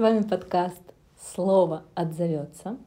[0.00, 0.80] вами подкаст
[1.34, 2.78] «Слово отзовется».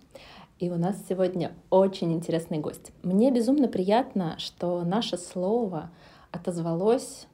[0.57, 2.91] И у нас сегодня очень интересный гость.
[3.03, 5.91] Мне безумно приятно, что наше слово
[6.31, 7.27] отозвалось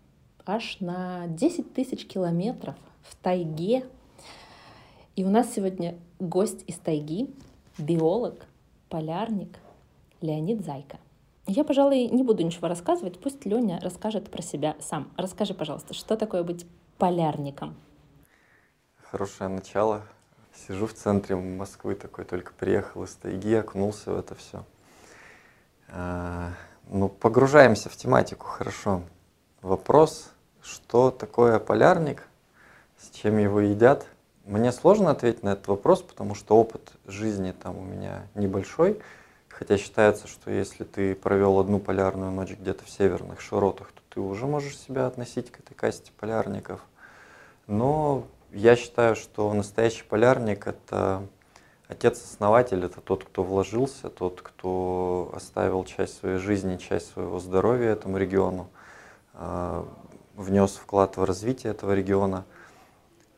[0.45, 3.85] аж на 10 тысяч километров в тайге.
[5.15, 7.33] И у нас сегодня гость из тайги,
[7.77, 8.47] биолог,
[8.89, 9.59] полярник
[10.19, 10.97] Леонид Зайка.
[11.47, 15.09] Я, пожалуй, не буду ничего рассказывать, пусть Леня расскажет про себя сам.
[15.15, 16.65] Расскажи, пожалуйста, что такое быть
[16.97, 17.75] полярником?
[19.11, 20.03] Хорошее начало.
[20.53, 24.63] Сижу в центре Москвы такой, только приехал из тайги, окунулся в это все.
[26.87, 29.01] Ну, погружаемся в тематику, хорошо.
[29.63, 30.29] Вопрос,
[30.61, 32.27] что такое полярник,
[32.99, 34.05] с чем его едят?
[34.45, 39.01] Мне сложно ответить на этот вопрос, потому что опыт жизни там у меня небольшой.
[39.47, 44.19] Хотя считается, что если ты провел одну полярную ночь где-то в северных широтах, то ты
[44.19, 46.81] уже можешь себя относить к этой касте полярников.
[47.65, 51.27] Но я считаю, что настоящий полярник— это
[51.87, 58.17] отец-основатель, это тот, кто вложился, тот, кто оставил часть своей жизни, часть своего здоровья этому
[58.17, 58.69] региону,
[59.33, 59.87] а,
[60.35, 62.45] внес вклад в развитие этого региона—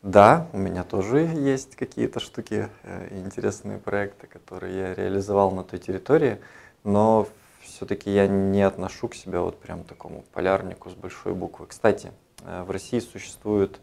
[0.02, 5.78] да, у меня тоже есть какие-то штуки, э, интересные проекты, которые я реализовал на той
[5.78, 6.40] территории,
[6.84, 7.28] но
[7.62, 11.68] все-таки я не отношу к себе вот прям такому полярнику с большой буквы.
[11.68, 12.12] Кстати,
[12.44, 13.80] э, в России существует,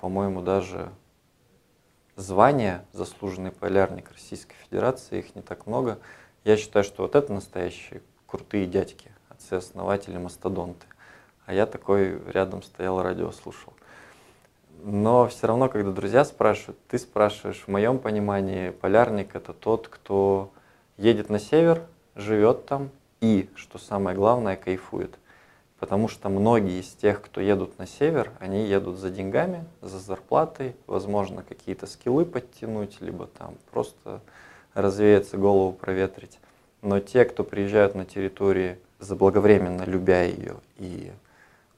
[0.00, 0.90] по-моему, даже
[2.16, 5.98] звание заслуженный полярник Российской Федерации, их не так много.
[6.44, 10.86] Я считаю, что вот это настоящие крутые дядьки, отцы-основатели, мастодонты.
[11.46, 13.72] А я такой рядом стоял, радио слушал.
[14.82, 20.52] Но все равно, когда друзья спрашивают, ты спрашиваешь, в моем понимании, полярник это тот, кто
[20.96, 21.82] едет на север,
[22.14, 22.90] живет там
[23.20, 25.18] и, что самое главное, кайфует.
[25.80, 30.76] Потому что многие из тех, кто едут на север, они едут за деньгами, за зарплатой,
[30.86, 34.20] возможно, какие-то скиллы подтянуть, либо там просто
[34.74, 36.38] развеяться, голову проветрить.
[36.82, 41.12] Но те, кто приезжают на территории, заблаговременно любя ее и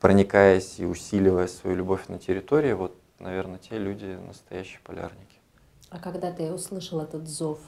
[0.01, 5.37] проникаясь и усиливая свою любовь на территории, вот, наверное, те люди настоящие полярники.
[5.91, 7.61] А когда ты услышал этот зов?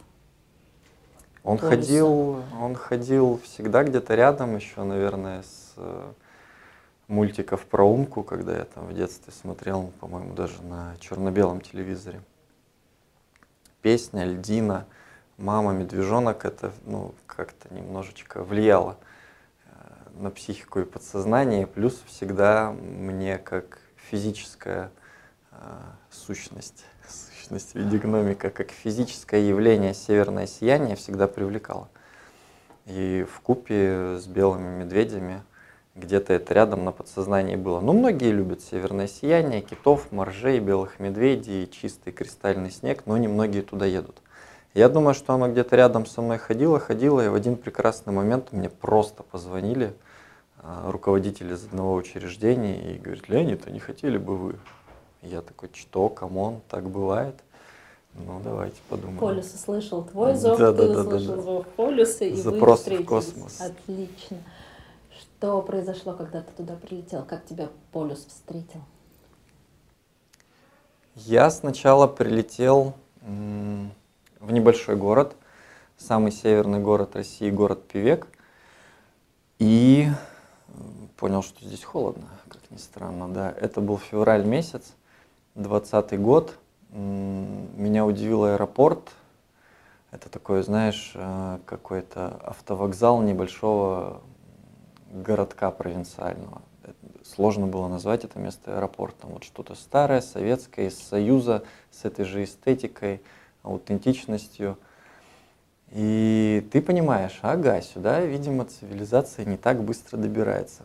[1.44, 1.76] Он полюса?
[1.76, 6.12] ходил, он ходил всегда где-то рядом, еще, наверное, с э,
[7.08, 12.20] мультиков про Умку, когда я там в детстве смотрел, по-моему, даже на черно-белом телевизоре.
[13.82, 14.86] Песня «Льдина»,
[15.36, 18.96] «Мама, медвежонок» это ну, как-то немножечко влияло
[20.16, 24.90] на психику и подсознание, плюс всегда мне как физическая
[25.50, 25.56] э,
[26.10, 31.88] сущность, сущность в виде гномика, как физическое явление северное сияние всегда привлекало.
[32.86, 35.42] И в купе с белыми медведями
[35.94, 37.80] где-то это рядом на подсознании было.
[37.80, 43.62] Ну, многие любят северное сияние, китов, моржей, белых медведей, чистый кристальный снег, но не многие
[43.62, 44.16] туда едут.
[44.74, 48.50] Я думаю, что оно где-то рядом со мной ходило, ходило, и в один прекрасный момент
[48.50, 49.94] мне просто позвонили
[50.58, 54.56] а, руководитель из одного учреждения и говорит, Леонид, а не хотели бы вы?
[55.22, 57.36] Я такой, что, come on, так бывает?
[58.14, 59.18] Ну, давайте подумаем.
[59.18, 61.42] Полюс услышал твой зов, да, ты да, услышал да, да.
[61.42, 63.08] зов полюса, и Запрос вы в встретились.
[63.08, 63.60] космос.
[63.60, 64.38] Отлично.
[65.44, 67.22] Что произошло, когда ты туда прилетел?
[67.22, 68.80] Как тебя полюс встретил?
[71.16, 75.36] Я сначала прилетел в небольшой город,
[75.98, 78.26] самый северный город России, город Певек.
[79.58, 80.08] И
[81.18, 83.54] понял, что здесь холодно, как ни странно, да.
[83.60, 84.94] Это был февраль месяц,
[85.54, 86.56] двадцатый год.
[86.88, 89.12] Меня удивил аэропорт.
[90.10, 94.22] Это такой, знаешь, э, какой-то автовокзал небольшого
[95.22, 96.62] городка провинциального.
[97.22, 99.30] Сложно было назвать это место аэропортом.
[99.30, 103.22] Вот что-то старое, советское, из Союза, с этой же эстетикой,
[103.62, 104.76] аутентичностью.
[105.90, 110.84] И ты понимаешь, ага, сюда, видимо, цивилизация не так быстро добирается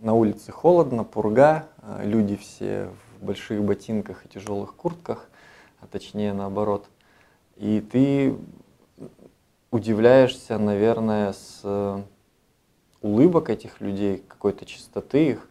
[0.00, 2.90] на улице холодно, пурга, а люди все
[3.20, 5.28] в больших ботинках и тяжелых куртках,
[5.80, 6.88] а точнее наоборот.
[7.56, 8.36] И ты
[9.70, 12.04] удивляешься, наверное, с
[13.02, 15.48] улыбок этих людей, какой-то чистоты их,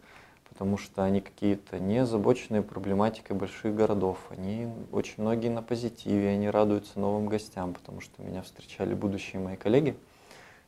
[0.49, 4.17] потому что они какие-то не озабоченные проблематикой больших городов.
[4.29, 9.55] Они очень многие на позитиве, они радуются новым гостям, потому что меня встречали будущие мои
[9.55, 9.95] коллеги,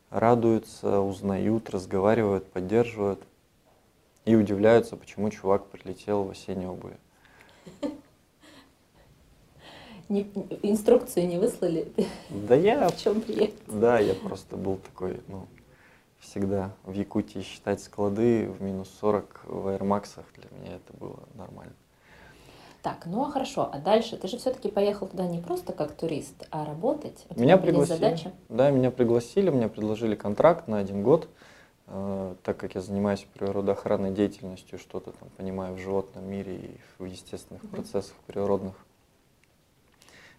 [0.09, 3.23] радуются, узнают, разговаривают, поддерживают
[4.25, 6.97] и удивляются, почему чувак прилетел в осенней обуви.
[10.07, 10.23] Не,
[10.63, 11.91] инструкции не выслали?
[12.29, 12.89] Да я...
[12.89, 13.59] В чем приехать?
[13.67, 15.45] Да, я просто был такой, ну,
[16.19, 21.73] всегда в Якутии считать склады в минус 40 в Max для меня это было нормально.
[22.81, 26.47] Так, ну а хорошо, а дальше ты же все-таки поехал туда не просто как турист,
[26.49, 27.25] а работать.
[27.35, 27.95] У меня пригласили.
[27.95, 28.31] Задачи?
[28.47, 31.27] Да, меня пригласили, мне предложили контракт на один год,
[31.87, 37.03] э, так как я занимаюсь природоохранной деятельностью, что-то там понимаю в животном мире и в
[37.03, 37.69] естественных mm-hmm.
[37.69, 38.75] процессах природных.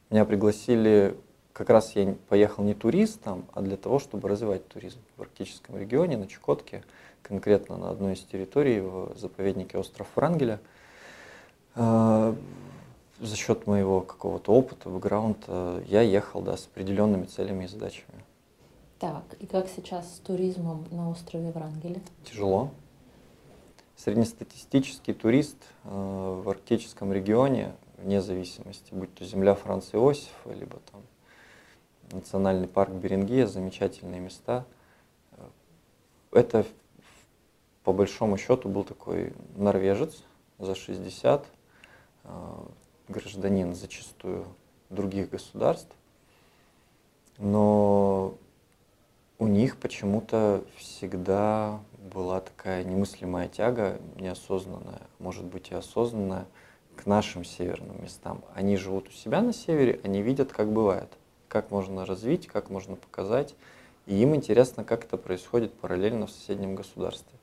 [0.08, 1.18] Меня пригласили,
[1.60, 6.16] как раз я поехал не туристом, а для того, чтобы развивать туризм в арктическом регионе,
[6.16, 6.82] на Чукотке,
[7.22, 10.58] конкретно на одной из территорий в заповеднике остров Франгеля–
[11.74, 12.34] а,
[13.20, 18.24] за счет моего какого-то опыта, бэкграунда, я ехал да, с определенными целями и задачами.
[18.98, 22.00] Так, и как сейчас с туризмом на острове Врангеля?
[22.24, 22.70] Тяжело.
[23.96, 31.02] Среднестатистический турист э, в арктическом регионе, вне зависимости, будь то земля Франца Иосифа, либо там
[32.12, 34.64] национальный парк Берингия, замечательные места,
[36.32, 36.64] это
[37.84, 40.22] по большому счету был такой норвежец
[40.58, 41.46] за 60,
[42.24, 42.64] Э,
[43.08, 44.46] гражданин зачастую
[44.88, 45.90] других государств,
[47.38, 48.34] но
[49.38, 56.46] у них почему-то всегда была такая немыслимая тяга, неосознанная, может быть и осознанная,
[56.94, 58.44] к нашим северным местам.
[58.54, 61.08] Они живут у себя на севере, они видят, как бывает,
[61.50, 63.54] как можно развить, как можно показать,
[64.06, 67.38] и им интересно, как это происходит параллельно в соседнем государстве.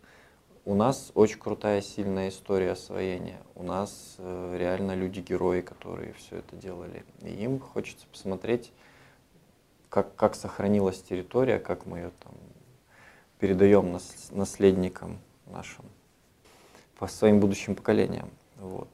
[0.66, 3.40] У нас очень крутая, сильная история освоения.
[3.56, 7.06] У нас э, реально люди-герои, которые все это делали.
[7.22, 8.72] И им хочется посмотреть,
[9.90, 12.34] как, как сохранилась территория, как мы ее там
[13.40, 15.86] передаем нас, наследникам нашим,
[16.98, 18.30] по своим будущим поколениям.
[18.58, 18.90] Вот.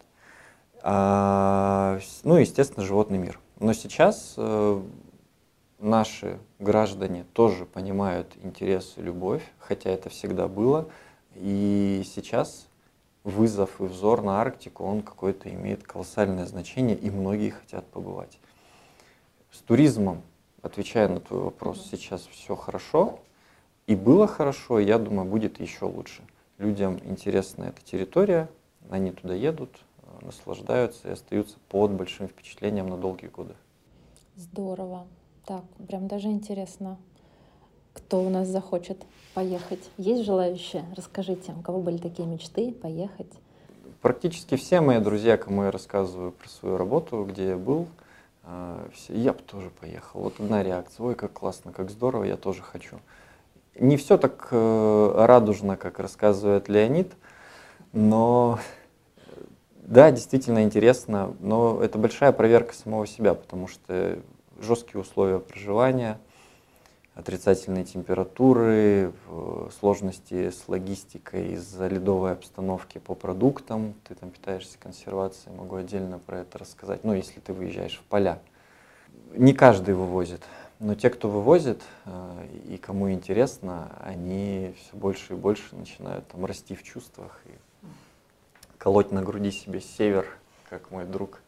[0.84, 3.40] А, ну, естественно, животный мир.
[3.60, 4.82] Но сейчас э,
[5.80, 10.90] наши граждане тоже понимают интерес и любовь, хотя это всегда было.
[11.36, 12.68] И сейчас
[13.24, 18.40] вызов и взор на Арктику, он какой-то имеет колоссальное значение, и многие хотят побывать.
[19.52, 20.22] С туризмом,
[20.62, 23.20] отвечая на твой вопрос, сейчас все хорошо,
[23.88, 26.24] и было хорошо, и я думаю, будет еще лучше.
[26.58, 28.50] Людям интересна эта территория,
[28.90, 29.80] они туда едут,
[30.22, 33.56] наслаждаются и остаются под большим впечатлением на долгие годы.
[34.36, 35.06] Здорово.
[35.46, 36.98] Так, прям даже интересно
[37.94, 38.98] кто у нас захочет
[39.34, 39.90] поехать?
[39.98, 40.86] Есть желающие?
[40.96, 43.32] Расскажите, у кого были такие мечты поехать?
[44.02, 47.88] Практически все мои друзья, кому я рассказываю про свою работу, где я был,
[48.44, 50.22] а, все, я бы тоже поехал.
[50.22, 52.98] Вот одна реакция, ой, как классно, как здорово, я тоже хочу.
[53.80, 57.14] Не все так э, радужно, как рассказывает Леонид,
[57.92, 58.60] но
[59.78, 64.20] да, действительно интересно, но это большая проверка самого себя, потому что
[64.60, 66.20] жесткие условия проживания–
[67.16, 69.14] отрицательные температуры,
[69.80, 73.94] сложности с логистикой из-за ледовой обстановки по продуктам.
[74.08, 77.04] Ты там питаешься консервацией, могу отдельно про это рассказать.
[77.04, 78.40] Ну, если ты выезжаешь в поля.
[79.36, 80.42] Не каждый вывозит,
[80.80, 86.46] но те, кто вывозит э, и кому интересно, они все больше и больше начинают там
[86.46, 87.88] расти в чувствах и
[88.78, 90.28] колоть на груди себе север,
[90.70, 91.42] как мой друг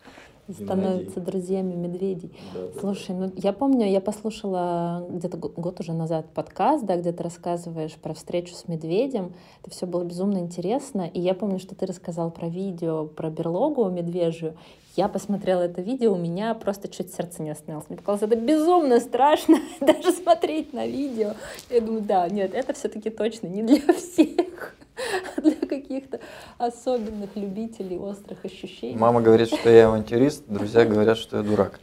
[0.54, 2.32] становятся друзьями медведей.
[2.54, 7.24] Да, Слушай, ну я помню, я послушала где-то год уже назад подкаст, да, где ты
[7.24, 9.34] рассказываешь про встречу с медведем.
[9.62, 11.10] Это все было безумно интересно.
[11.14, 14.56] И я помню, что ты рассказал про видео, про берлогу медвежью.
[14.96, 17.90] Я посмотрела это видео, у меня просто чуть сердце не остановилось.
[17.90, 21.34] Мне показалось, это безумно страшно даже смотреть на видео.
[21.70, 24.76] Я думаю, да, нет, это все-таки точно не для всех.
[25.38, 26.20] для каких-то
[26.58, 28.98] особенных любителей острых ощущений.
[28.98, 31.80] Мама говорит, что я авантюрист, друзья говорят, что я дурак.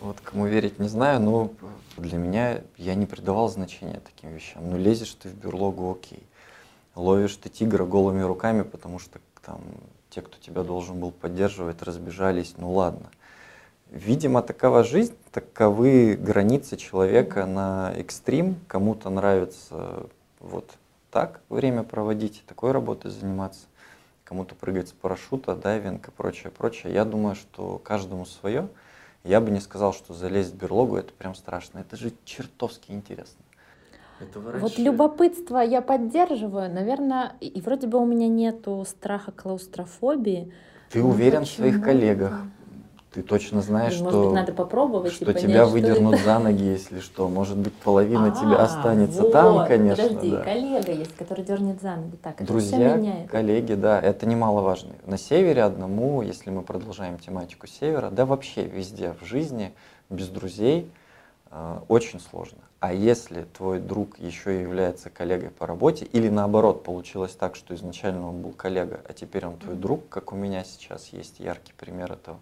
[0.00, 1.50] Вот кому верить не знаю, но
[1.96, 4.70] для меня я не придавал значения таким вещам.
[4.70, 6.22] Ну лезешь ты в берлогу, окей.
[6.94, 9.60] Ловишь ты тигра голыми руками, потому что там
[10.10, 13.10] те, кто тебя должен был поддерживать, разбежались, ну ладно.
[13.90, 18.56] Видимо, такова жизнь, таковы границы человека на экстрим.
[18.66, 20.06] Кому-то нравится
[20.40, 20.70] вот
[21.10, 23.66] так время проводить, такой работой заниматься,
[24.24, 26.92] кому-то прыгать с парашюта, дайвинг и прочее, прочее.
[26.92, 28.68] Я думаю, что каждому свое.
[29.24, 31.80] Я бы не сказал, что залезть в берлогу это прям страшно.
[31.80, 33.44] Это же чертовски интересно.
[34.18, 36.72] Это вот любопытство я поддерживаю.
[36.72, 40.54] Наверное, и вроде бы у меня нету страха клаустрофобии.
[40.90, 42.42] Ты уверен в своих коллегах?
[43.16, 47.00] Ты точно знаешь, Может что, быть, надо попробовать что понять, тебя выдернут за ноги, если
[47.00, 47.28] что.
[47.30, 50.06] Может быть, половина тебя а, останется там, конечно.
[50.06, 52.16] Подожди, коллега есть, который дернет за ноги.
[52.16, 54.90] Так, Друзья, коллеги, да, это немаловажно.
[55.06, 59.72] На севере одному, если мы продолжаем тематику севера, да вообще везде в жизни
[60.10, 60.90] без друзей
[61.50, 62.58] э, очень сложно.
[62.80, 67.74] А если твой друг еще и является коллегой по работе, или наоборот, получилось так, что
[67.74, 71.72] изначально он был коллега, а теперь он твой друг, как у меня сейчас есть яркий
[71.72, 72.38] пример этого.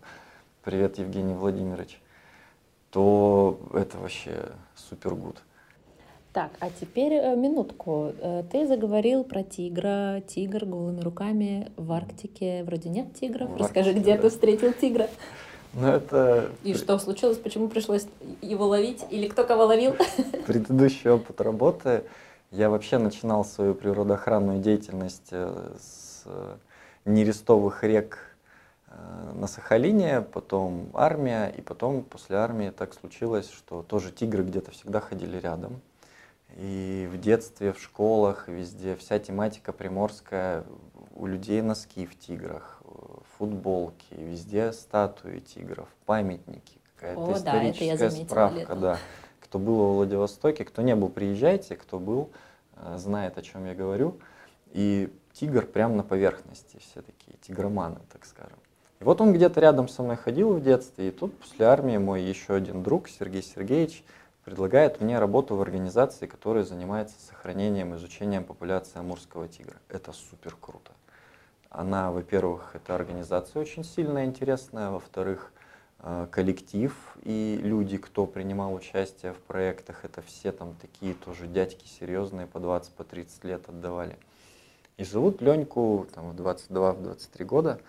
[0.64, 2.00] Привет, Евгений Владимирович.
[2.90, 5.36] То это вообще супер гуд.
[6.32, 8.14] Так, а теперь э, минутку.
[8.18, 10.22] Э, ты заговорил про тигра.
[10.26, 12.64] Тигр голыми руками в Арктике.
[12.64, 13.50] Вроде нет тигров.
[13.50, 14.22] В Расскажи, Арктике, где да.
[14.22, 15.10] ты встретил тигра?
[15.74, 16.48] Ну, это...
[16.62, 17.36] И что случилось?
[17.36, 18.06] Почему пришлось
[18.40, 19.04] его ловить?
[19.10, 19.94] Или кто кого ловил?
[20.46, 22.04] Предыдущий опыт работы.
[22.50, 26.24] Я вообще начинал свою природоохранную деятельность э, с
[27.04, 28.33] нерестовых рек
[29.34, 35.00] на Сахалине, потом армия, и потом после армии так случилось, что тоже тигры где-то всегда
[35.00, 35.80] ходили рядом.
[36.56, 40.64] И в детстве, в школах, везде вся тематика приморская,
[41.14, 42.80] у людей носки в тиграх,
[43.36, 48.80] футболки, везде статуи тигров, памятники, какая-то историческая да, справка, летом.
[48.80, 48.98] да.
[49.40, 52.30] Кто был во Владивостоке, кто не был, приезжайте, кто был,
[52.76, 54.18] э, знает, о чем я говорю.
[54.72, 58.58] И тигр прямо на поверхности, все такие тигроманы, так скажем.
[59.00, 62.22] И вот он где-то рядом со мной ходил в детстве, и тут после армии мой
[62.22, 64.04] еще один друг, Сергей Сергеевич,
[64.44, 69.76] предлагает мне работу в организации, которая занимается сохранением изучением популяции амурского тигра.
[69.88, 70.92] Это супер круто.
[71.70, 75.50] Она, во-первых, эта организация очень сильная, интересная, во-вторых,
[76.00, 81.86] э, коллектив и люди, кто принимал участие в проектах, это все там такие тоже дядьки
[81.88, 84.16] серьезные, по 20, по 30 лет отдавали.
[84.98, 87.80] И зовут Леньку там, в 22-23 года.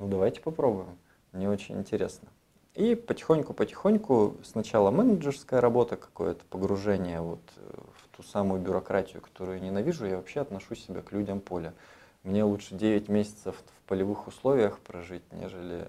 [0.00, 0.98] Ну давайте попробуем.
[1.32, 2.28] Мне очень интересно.
[2.74, 10.06] И потихоньку-потихоньку сначала менеджерская работа, какое-то погружение вот э, в ту самую бюрократию, которую ненавижу,
[10.06, 11.74] я вообще отношу себя к людям поля.
[12.22, 15.86] Мне лучше 9 месяцев в полевых условиях прожить, нежели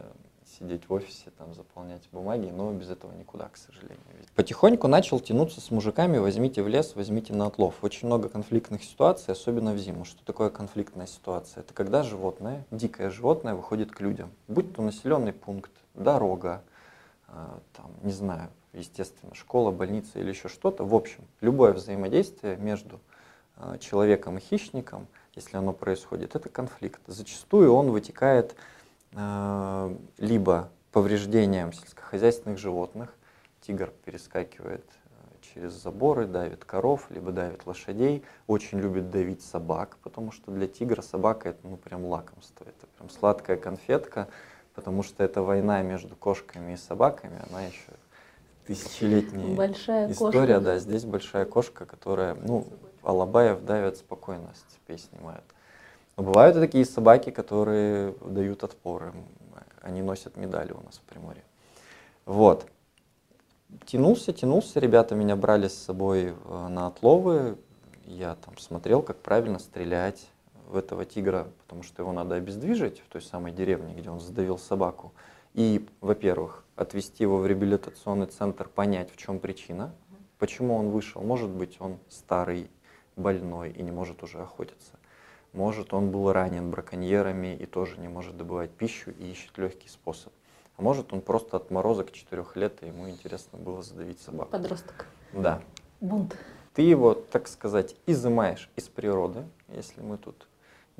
[0.61, 3.97] сидеть в офисе, там, заполнять бумаги, но без этого никуда, к сожалению.
[4.35, 7.75] Потихоньку начал тянуться с мужиками, возьмите в лес, возьмите на отлов.
[7.81, 10.05] Очень много конфликтных ситуаций, особенно в зиму.
[10.05, 11.61] Что такое конфликтная ситуация?
[11.61, 14.31] Это когда животное, дикое животное выходит к людям.
[14.47, 16.61] Будь то населенный пункт, дорога,
[17.27, 20.85] а, там, не знаю, естественно, школа, больница или еще что-то.
[20.85, 22.99] В общем, любое взаимодействие между
[23.57, 27.01] а, человеком и хищником, если оно происходит, это конфликт.
[27.07, 28.55] Зачастую он вытекает
[29.13, 33.13] либо повреждением сельскохозяйственных животных,
[33.61, 34.85] тигр перескакивает
[35.41, 41.01] через заборы, давит коров, либо давит лошадей, очень любит давить собак, потому что для тигра
[41.01, 44.27] собака это ну прям лакомство, это прям сладкая конфетка,
[44.75, 47.91] потому что это война между кошками и собаками, она еще
[48.65, 50.61] тысячелетняя большая история, кошка.
[50.61, 52.67] да, здесь большая кошка, которая, ну,
[53.03, 55.43] Алабаев давят спокойно, с цепей снимают.
[56.21, 59.11] Но бывают и такие собаки, которые дают отпоры,
[59.81, 61.41] они носят медали у нас в Приморье.
[62.27, 62.67] Вот.
[63.87, 67.57] Тянулся, тянулся, ребята меня брали с собой э, на отловы,
[68.05, 70.27] я там смотрел, как правильно стрелять,
[70.67, 74.59] в этого тигра, потому что его надо обездвижить в той самой деревне, где он задавил
[74.59, 75.13] собаку.
[75.55, 79.91] И, во-первых, отвезти его в реабилитационный центр, понять, в чем причина,
[80.37, 81.23] почему он вышел.
[81.23, 82.69] Может быть, он старый,
[83.15, 85.00] больной и не может уже охотиться.
[85.53, 90.31] Может, он был ранен браконьерами и тоже не может добывать пищу и ищет легкий способ.
[90.77, 94.51] А может, он просто отморозок четырех лет, и ему интересно было задавить собаку.
[94.51, 95.07] Подросток.
[95.33, 95.61] Да.
[95.99, 96.37] Бунт.
[96.73, 100.47] Ты его, так сказать, изымаешь из природы, если мы тут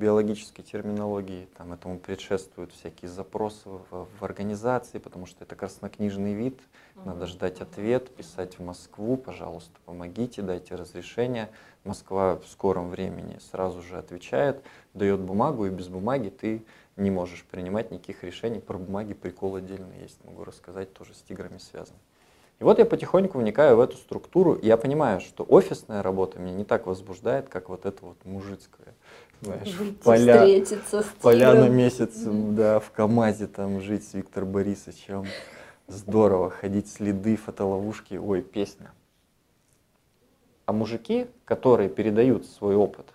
[0.02, 6.58] биологической терминологии, там этому предшествуют всякие запросы в, в организации, потому что это краснокнижный вид,
[7.04, 11.50] надо ждать ответ, писать в Москву, пожалуйста, помогите, дайте разрешение.
[11.84, 16.64] Москва в скором времени сразу же отвечает, дает бумагу, и без бумаги ты
[16.96, 18.58] не можешь принимать никаких решений.
[18.58, 21.94] Про бумаги прикол отдельно есть, могу рассказать, тоже с тиграми связан.
[22.58, 26.54] И вот я потихоньку вникаю в эту структуру, и я понимаю, что офисная работа меня
[26.54, 28.94] не так возбуждает, как вот эта вот мужицкая
[29.42, 32.52] знаешь, поля, встретиться с поля на месяц, mm-hmm.
[32.52, 35.26] да, в КАМАЗе там жить с Виктором Борисовичем.
[35.88, 38.92] Здорово, ходить следы, фотоловушки, ой, песня.
[40.64, 43.06] А мужики, которые передают свой опыт,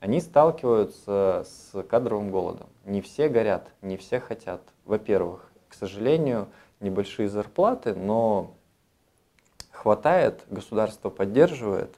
[0.00, 2.68] они сталкиваются с кадровым голодом.
[2.84, 4.62] Не все горят, не все хотят.
[4.84, 6.48] Во-первых, к сожалению,
[6.80, 8.54] небольшие зарплаты, но
[9.70, 11.94] хватает, государство поддерживает.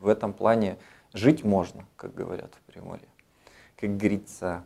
[0.00, 0.78] В этом плане
[1.12, 3.08] Жить можно, как говорят в Приморье,
[3.76, 4.64] как говорится.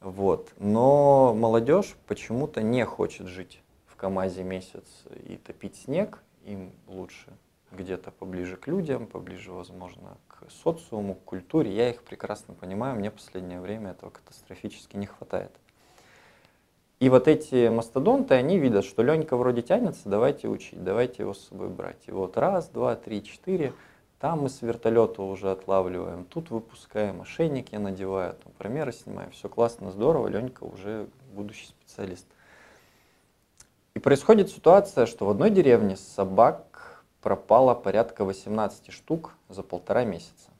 [0.00, 0.52] Вот.
[0.58, 6.22] Но молодежь почему-то не хочет жить в КАМАЗе месяц и топить снег.
[6.44, 7.32] Им лучше
[7.72, 11.74] где-то поближе к людям, поближе, возможно, к социуму, к культуре.
[11.74, 15.52] Я их прекрасно понимаю, мне в последнее время этого катастрофически не хватает.
[16.98, 21.48] И вот эти мастодонты, они видят, что Ленька вроде тянется, давайте учить, давайте его с
[21.48, 22.02] собой брать.
[22.06, 23.72] И вот раз, два, три, четыре,
[24.20, 29.48] там мы с вертолета уже отлавливаем, тут выпускаем, ошейник я надеваю, там промеры снимаю, все
[29.48, 32.26] классно, здорово, Ленька уже будущий специалист.
[33.94, 40.50] И происходит ситуация, что в одной деревне собак пропало порядка 18 штук за полтора месяца.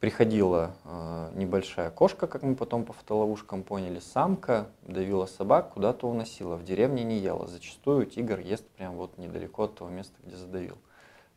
[0.00, 6.56] Приходила э, небольшая кошка, как мы потом по фотоловушкам поняли, самка, давила собак, куда-то уносила,
[6.56, 7.46] в деревне не ела.
[7.46, 10.76] Зачастую тигр ест прямо вот недалеко от того места, где задавил.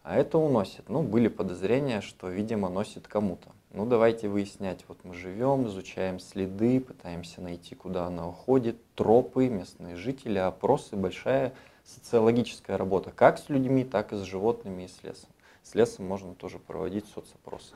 [0.07, 0.87] А это уносит.
[0.87, 3.49] Ну, были подозрения, что, видимо, носит кому-то.
[3.71, 4.85] Ну, давайте выяснять.
[4.87, 11.51] Вот мы живем, изучаем следы, пытаемся найти, куда она уходит, тропы, местные жители, опросы, большая
[11.83, 15.29] социологическая работа, как с людьми, так и с животными и с лесом.
[15.61, 17.75] С лесом можно тоже проводить соцопросы.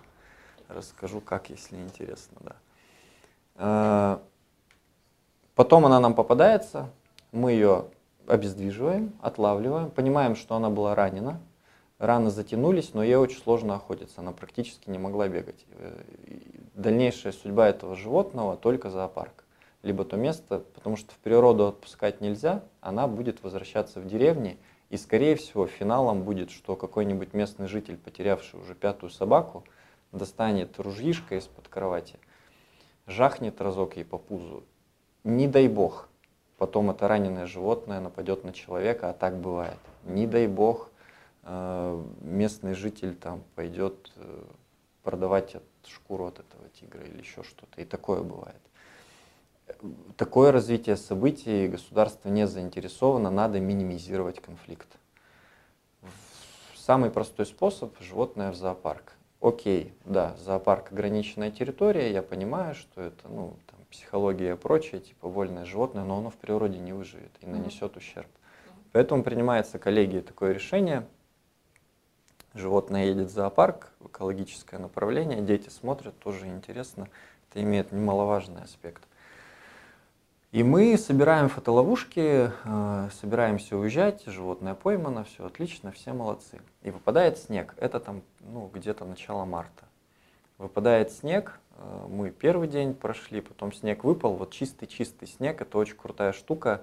[0.70, 2.56] Расскажу, как, если интересно, да.
[3.56, 4.24] А,
[5.54, 6.92] потом она нам попадается,
[7.34, 7.88] мы ее
[8.26, 11.42] обездвиживаем, отлавливаем, понимаем, что она была ранена,
[12.02, 15.66] раны затянулись, но ей очень сложно охотиться, она практически не могла бегать.
[15.78, 16.02] Э,
[16.74, 19.44] дальнейшая судьба этого животного только зоопарк.
[19.84, 24.58] Либо то место, потому что в природу отпускать нельзя, она будет возвращаться в деревни,
[24.90, 29.64] и скорее всего финалом будет, что какой-нибудь местный житель, потерявший уже пятую собаку,
[30.12, 32.18] достанет ружьишко из-под кровати,
[33.06, 34.64] жахнет разок ей по пузу.
[35.24, 36.10] Не дай бог,
[36.58, 39.80] потом это раненое животное нападет на человека, а так бывает.
[40.04, 40.91] Не дай бог,
[41.44, 44.44] местный житель там пойдет э,
[45.04, 45.56] продавать
[45.88, 47.82] шкуру от этого тигра или еще что-то.
[47.82, 48.62] И такое бывает.
[50.18, 54.88] Такое развитие событий государство не заинтересовано, надо минимизировать конфликт.
[56.76, 59.14] Самый простой способ– животное в зоопарк.
[59.40, 65.28] Окей, да, зоопарк ограниченная территория, я понимаю, что это ну, там, психология и прочее, типа
[65.30, 68.30] вольное животное, но оно в природе не выживет и нанесет ущерб.
[68.92, 71.08] Поэтому принимается коллегией такое решение–
[72.54, 77.08] животное едет в зоопарк, экологическое направление, дети смотрят, тоже интересно,
[77.50, 79.04] это имеет немаловажный аспект.
[80.52, 86.60] И мы собираем фотоловушки, э, собираемся уезжать, животное поймано, все отлично, все молодцы.
[86.82, 89.86] И выпадает снег, это там ну, где-то начало марта.
[90.58, 95.96] Выпадает снег, э, мы первый день прошли, потом снег выпал, вот чистый-чистый снег, это очень
[95.96, 96.82] крутая штука,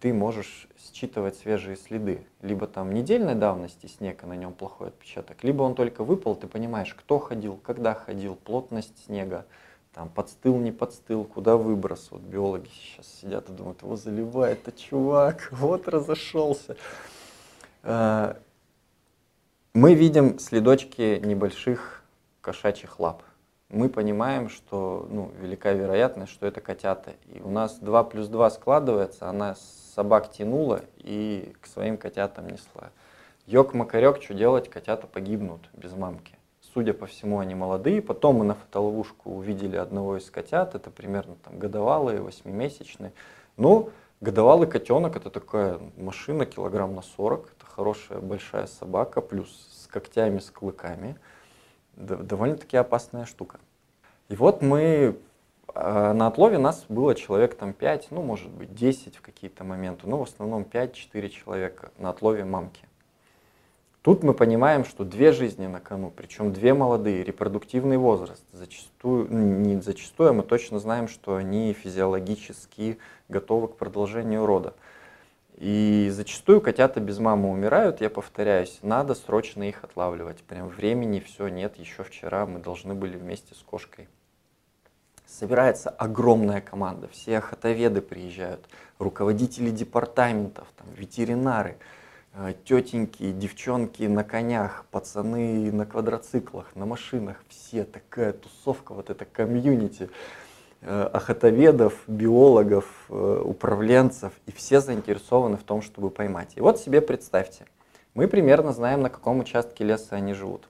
[0.00, 2.24] ты можешь считывать свежие следы.
[2.40, 6.46] Либо там недельной давности снег, а на нем плохой отпечаток, либо он только выпал, ты
[6.46, 9.44] понимаешь, кто ходил, когда ходил, плотность снега,
[9.92, 12.08] там подстыл, не подстыл, куда выброс.
[12.12, 16.76] Вот биологи сейчас сидят и думают, его заливает, это чувак, вот разошелся.
[17.82, 18.38] А,
[19.74, 22.04] мы видим следочки небольших
[22.40, 23.22] кошачьих лап
[23.68, 27.14] мы понимаем, что ну, велика вероятность, что это котята.
[27.26, 29.56] И у нас 2 плюс 2 складывается, она
[29.94, 32.90] собак тянула и к своим котятам несла.
[33.46, 36.36] Йок-макарек, что делать, котята погибнут без мамки.
[36.74, 38.02] Судя по всему, они молодые.
[38.02, 43.12] Потом мы на фотоловушку увидели одного из котят, это примерно там годовалые, восьмимесячные.
[43.56, 49.86] Ну, годовалый котенок, это такая машина килограмм на 40, это хорошая большая собака, плюс с
[49.86, 51.16] когтями, с клыками
[51.96, 53.58] довольно-таки опасная штука.
[54.28, 55.16] И вот мы
[55.74, 60.08] э, на отлове нас было человек там 5, ну, может быть, 10 в какие-то моменты,
[60.08, 62.86] но в основном 5-4 человека на отлове мамки.
[64.06, 68.44] Тут мы понимаем, что две жизни на кону, причем две молодые, репродуктивный возраст.
[68.52, 74.74] Зачастую, ну, не зачастую, а мы точно знаем, что они физиологически готовы к продолжению рода.
[75.56, 80.42] И зачастую котята без мамы умирают, я повторяюсь, надо срочно их отлавливать.
[80.42, 84.08] Прям времени все нет, еще вчера мы должны были вместе с кошкой.
[85.24, 91.78] Собирается огромная команда, все охотоведы приезжают, руководители департаментов, там, ветеринары,
[92.34, 99.24] э, тетеньки, девчонки на конях, пацаны на квадроциклах, на машинах, все такая тусовка, вот это
[99.24, 100.10] комьюнити.
[100.88, 106.52] Э, охотоведов, биологов, э, управленцев, и все заинтересованы в том, чтобы поймать.
[106.54, 107.66] И вот себе представьте,
[108.14, 110.68] мы примерно знаем, на каком участке леса они живут.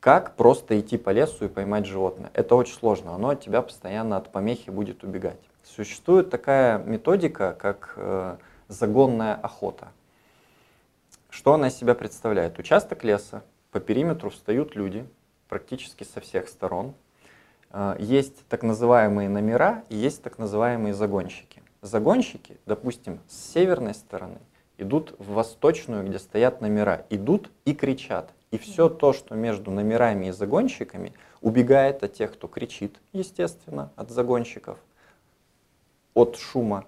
[0.00, 2.32] Как просто идти по лесу и поймать животное?
[2.34, 5.38] Это очень сложно, оно от тебя постоянно от помехи будет убегать.
[5.62, 9.86] Существует такая методика, как э, загонная охота.
[11.30, 12.58] Что она из себя представляет?
[12.58, 15.06] Участок леса, по периметру встают люди,
[15.48, 16.94] практически со всех сторон,
[17.98, 21.62] есть так называемые номера и есть так называемые загонщики.
[21.82, 24.38] Загонщики, допустим, с северной стороны
[24.78, 28.32] идут в восточную, где стоят номера, идут и кричат.
[28.50, 34.10] И все то, что между номерами и загонщиками, убегает от тех, кто кричит, естественно, от
[34.10, 34.78] загонщиков,
[36.14, 36.84] от шума,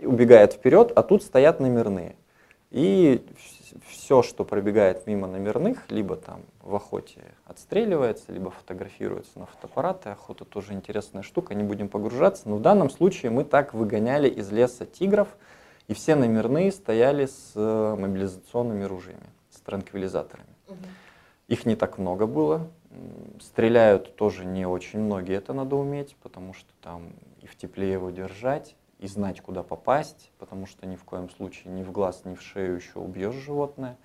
[0.00, 2.16] убегает вперед, а тут стоят номерные.
[2.70, 3.26] И
[3.88, 10.10] все, что пробегает мимо номерных, либо там в охоте отстреливается, либо фотографируется на фотоаппараты.
[10.10, 12.48] Охота тоже интересная штука, не будем погружаться.
[12.48, 15.28] Но в данном случае мы так выгоняли из леса тигров,
[15.88, 20.54] и все номерные стояли с э, мобилизационными ружьями, с транквилизаторами.
[20.68, 20.76] Угу.
[21.48, 22.68] Их не так много было.
[23.40, 28.10] Стреляют тоже не очень многие, это надо уметь, потому что там и в тепле его
[28.10, 32.34] держать, и знать, куда попасть, потому что ни в коем случае ни в глаз, ни
[32.34, 33.96] в шею еще убьешь животное.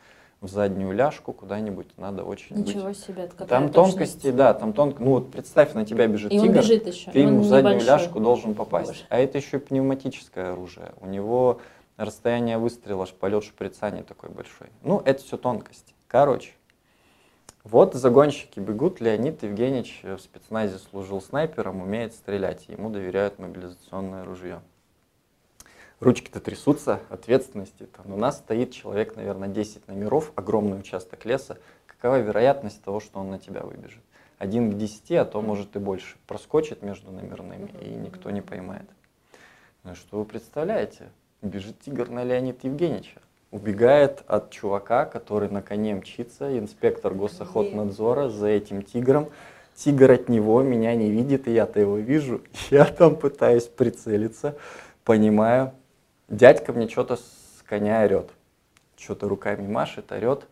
[0.41, 2.99] В заднюю ляжку куда-нибудь надо очень Ничего быть.
[2.99, 5.01] себе, Там тонкости, да, там тонко.
[5.01, 7.11] Ну вот представь, на тебя бежит и тигр, он бежит еще.
[7.11, 7.87] ты ему в заднюю небольшой.
[7.99, 8.89] ляжку должен попасть.
[8.89, 9.01] Боже.
[9.09, 10.93] А это еще пневматическое оружие.
[11.01, 11.61] У него
[11.97, 14.67] расстояние выстрела, полет шприца не такой большой.
[14.83, 15.93] Ну, это все тонкости.
[16.07, 16.51] Короче,
[17.63, 24.61] вот загонщики бегут, Леонид Евгеньевич в спецназе служил снайпером, умеет стрелять, ему доверяют мобилизационное ружье.
[26.01, 27.87] Ручки-то трясутся, ответственности.
[27.95, 31.57] Там у нас стоит человек, наверное, 10 номеров, огромный участок леса.
[31.87, 34.01] Какова вероятность того, что он на тебя выбежит?
[34.37, 36.17] Один к 10, а то может и больше.
[36.27, 38.89] Проскочит между номерными, и никто не поймает.
[39.83, 41.09] Ну что вы представляете?
[41.41, 43.21] Бежит тигр на Леонида Евгеньевича.
[43.51, 49.29] Убегает от чувака, который на коне мчится, инспектор госохотнадзора за этим тигром.
[49.75, 52.41] Тигр от него меня не видит, и я-то его вижу.
[52.69, 54.57] Я там пытаюсь прицелиться,
[55.05, 55.71] понимаю.
[56.27, 58.31] Дядька мне что-то с коня орет.
[58.97, 60.47] Что-то руками машет, орет.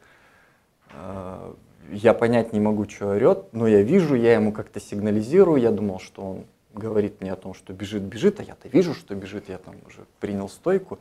[0.91, 1.53] Э,
[1.91, 5.59] Я понять не могу, что орет, но я вижу, я ему как-то сигнализирую.
[5.59, 9.15] Я думал, что он говорит мне о том, что бежит, бежит, а я-то вижу, что
[9.15, 10.99] бежит, я там уже принял стойку.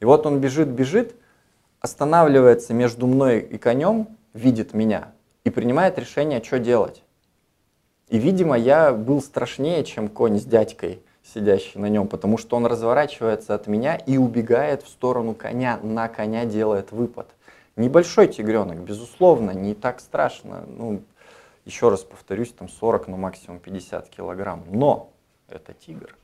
[0.00, 1.14] И вот он бежит, бежит,
[1.80, 5.12] останавливается между мной и конем, видит меня
[5.44, 7.02] и принимает решение, что делать.
[8.08, 12.66] И, видимо, я был страшнее, чем конь с дядькой, сидящий на нем, потому что он
[12.66, 17.28] разворачивается от меня и убегает в сторону коня, на коня делает выпад.
[17.76, 20.64] Небольшой тигренок, безусловно, не так страшно.
[20.66, 21.02] Ну,
[21.64, 24.64] еще раз повторюсь, там 40, ну максимум 50 килограмм.
[24.70, 25.10] Но
[25.48, 26.16] это тигр.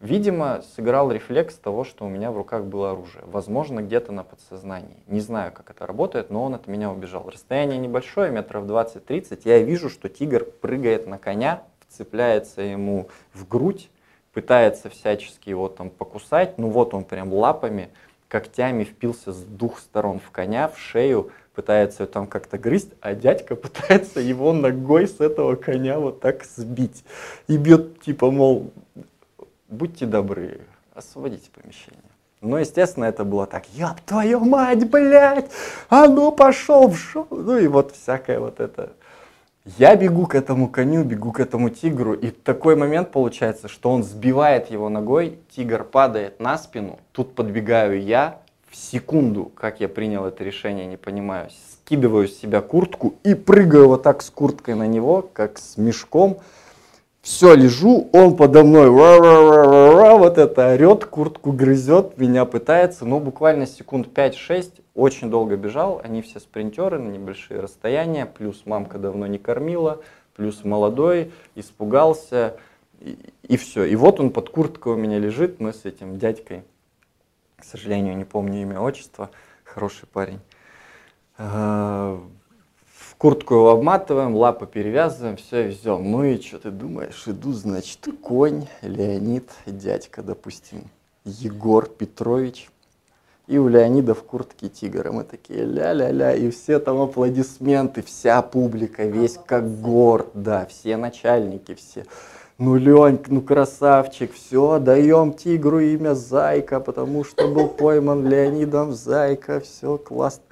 [0.00, 3.22] Видимо, сыграл рефлекс того, что у меня в руках было оружие.
[3.24, 4.96] Возможно, где-то на подсознании.
[5.06, 7.30] Не знаю, как это работает, но он от меня убежал.
[7.30, 9.42] Расстояние небольшое, метров 20-30.
[9.44, 13.90] Я вижу, что тигр прыгает на коня, вцепляется ему в грудь,
[14.32, 16.58] пытается всячески его там покусать.
[16.58, 17.90] Ну вот он прям лапами,
[18.28, 23.56] когтями впился с двух сторон в коня, в шею, пытается там как-то грызть, а дядька
[23.56, 27.04] пытается его ногой с этого коня вот так сбить.
[27.46, 28.70] И бьет, типа, мол,
[29.68, 30.62] будьте добры,
[30.94, 32.00] освободите помещение.
[32.40, 35.48] Ну, естественно, это было так, ёб твою мать, блядь,
[35.88, 37.28] а ну пошел в шоу.
[37.30, 38.94] Ну и вот всякое вот это.
[39.64, 44.02] Я бегу к этому коню, бегу к этому тигру, и такой момент получается, что он
[44.02, 50.24] сбивает его ногой, тигр падает на спину, тут подбегаю я, в секунду, как я принял
[50.24, 54.88] это решение, не понимаю, скидываю с себя куртку и прыгаю вот так с курткой на
[54.88, 56.38] него, как с мешком,
[57.22, 63.66] все, лежу, он подо мной, ра-ра-ра-ра-ра, вот это орет, куртку грызет, меня пытается, ну, буквально
[63.66, 69.38] секунд 5-6, очень долго бежал, они все спринтеры на небольшие расстояния, плюс мамка давно не
[69.38, 70.02] кормила,
[70.34, 72.56] плюс молодой, испугался,
[72.98, 73.84] и, и все.
[73.84, 76.64] И вот он под курткой у меня лежит, мы с этим дядькой,
[77.56, 79.30] к сожалению, не помню имя, отчество,
[79.62, 80.40] хороший парень,
[81.38, 82.20] а,
[83.22, 86.10] куртку его обматываем, лапы перевязываем, все, везем.
[86.10, 87.22] Ну и что ты думаешь?
[87.28, 90.90] Иду, значит, конь, Леонид, дядька, допустим,
[91.24, 92.68] Егор Петрович.
[93.46, 95.06] И у Леонида в куртке тигр.
[95.06, 100.96] И мы такие ля-ля-ля, и все там аплодисменты, вся публика, весь как горд, да, все
[100.96, 102.04] начальники, все.
[102.58, 109.60] Ну, Лень, ну красавчик, все, даем тигру имя Зайка, потому что был пойман Леонидом Зайка,
[109.60, 110.42] все классно.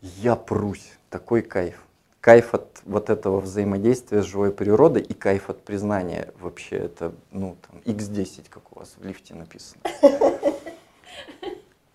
[0.00, 1.85] Я прусь, такой кайф.
[2.26, 6.32] Кайф от вот этого взаимодействия с живой природой и кайф от признания.
[6.40, 9.80] Вообще это, ну, там, x10, как у вас в лифте написано.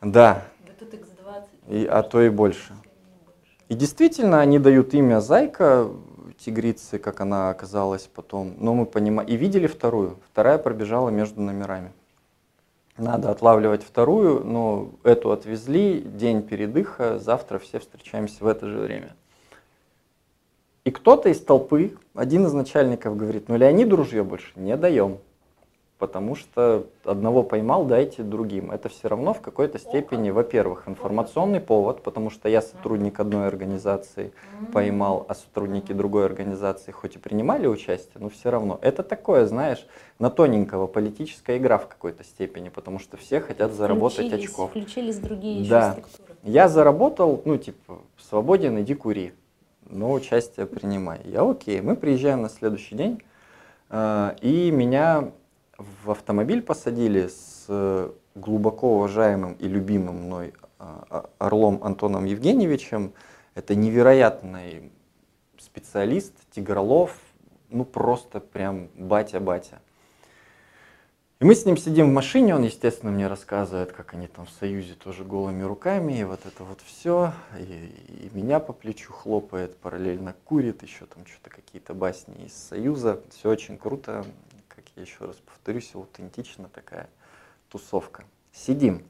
[0.01, 1.43] Да, Да тут X20.
[1.67, 2.73] и, а то и больше.
[3.67, 5.89] И действительно, они дают имя Зайка,
[6.39, 8.55] тигрицы, как она оказалась потом.
[8.57, 10.17] Но мы понимаем, и видели вторую.
[10.31, 11.91] Вторая пробежала между номерами.
[12.95, 19.13] Надо отлавливать вторую, но эту отвезли, день передыха, завтра все встречаемся в это же время.
[20.83, 25.17] И кто-то из толпы, один из начальников говорит, ну Леониду ружье больше не даем.
[25.99, 28.71] потому что одного поймал, дайте другим.
[28.71, 34.31] Это все равно в какой-то степени, во-первых, информационный повод, потому что я сотрудник одной организации
[34.73, 38.79] поймал, а сотрудники другой организации хоть и принимали участие, но все равно.
[38.81, 39.85] Это такое, знаешь,
[40.17, 44.69] на тоненького политическая игра в какой-то степени, потому что все хотят заработать Включились- очков.
[44.71, 45.91] Включились другие Да.
[45.91, 46.33] структуры.
[46.41, 49.33] Я заработал, ну, типа, свободен, иди кури,
[49.91, 51.21] но участие принимай.
[51.25, 53.21] Я окей, мы приезжаем на следующий день,
[53.89, 55.31] э, и меня
[55.77, 63.13] в автомобиль посадили с э, глубоко уважаемым и любимым мной э, О- Орлом Антоном Евгеньевичем.
[63.53, 64.91] Это невероятный
[65.59, 67.17] специалист, тигролов,
[67.69, 69.79] ну, просто прям батя-батя.
[71.41, 74.51] И мы с ним сидим в машине, он, естественно, мне рассказывает, как они там в
[74.51, 77.33] Союзе тоже голыми руками, и вот это вот все.
[77.57, 83.21] И, и меня по плечу хлопает, параллельно курит, еще там что-то какие-то басни из Союза.
[83.31, 84.23] Все очень круто,
[84.67, 87.09] как я еще раз повторюсь, аутентично такая
[87.69, 88.23] тусовка.
[88.53, 89.03] Сидим,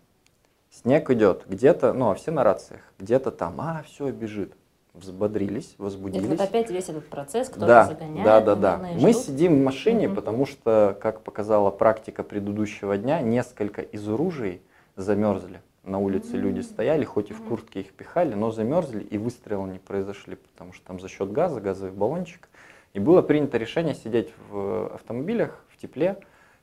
[0.69, 4.53] снег идет, где-то, ну, а все на рациях, где-то там, а, все, бежит.
[4.93, 6.27] Взбодрились, Это возбудились.
[6.27, 8.77] вот опять весь этот процесс, кто-то Да, загоняет, да, да, да.
[8.99, 9.23] Мы ждут.
[9.23, 10.15] сидим в машине, Мгм.
[10.15, 14.61] потому что, как показала практика предыдущего дня, несколько из оружий
[14.97, 15.61] замерзли.
[15.83, 19.79] На улице люди стояли, хоть и в куртке их пихали, но замерзли и выстрелы не
[19.79, 22.49] произошли, потому что там за счет газа, газовый баллончик.
[22.93, 26.17] И было принято решение сидеть в автомобилях в тепле.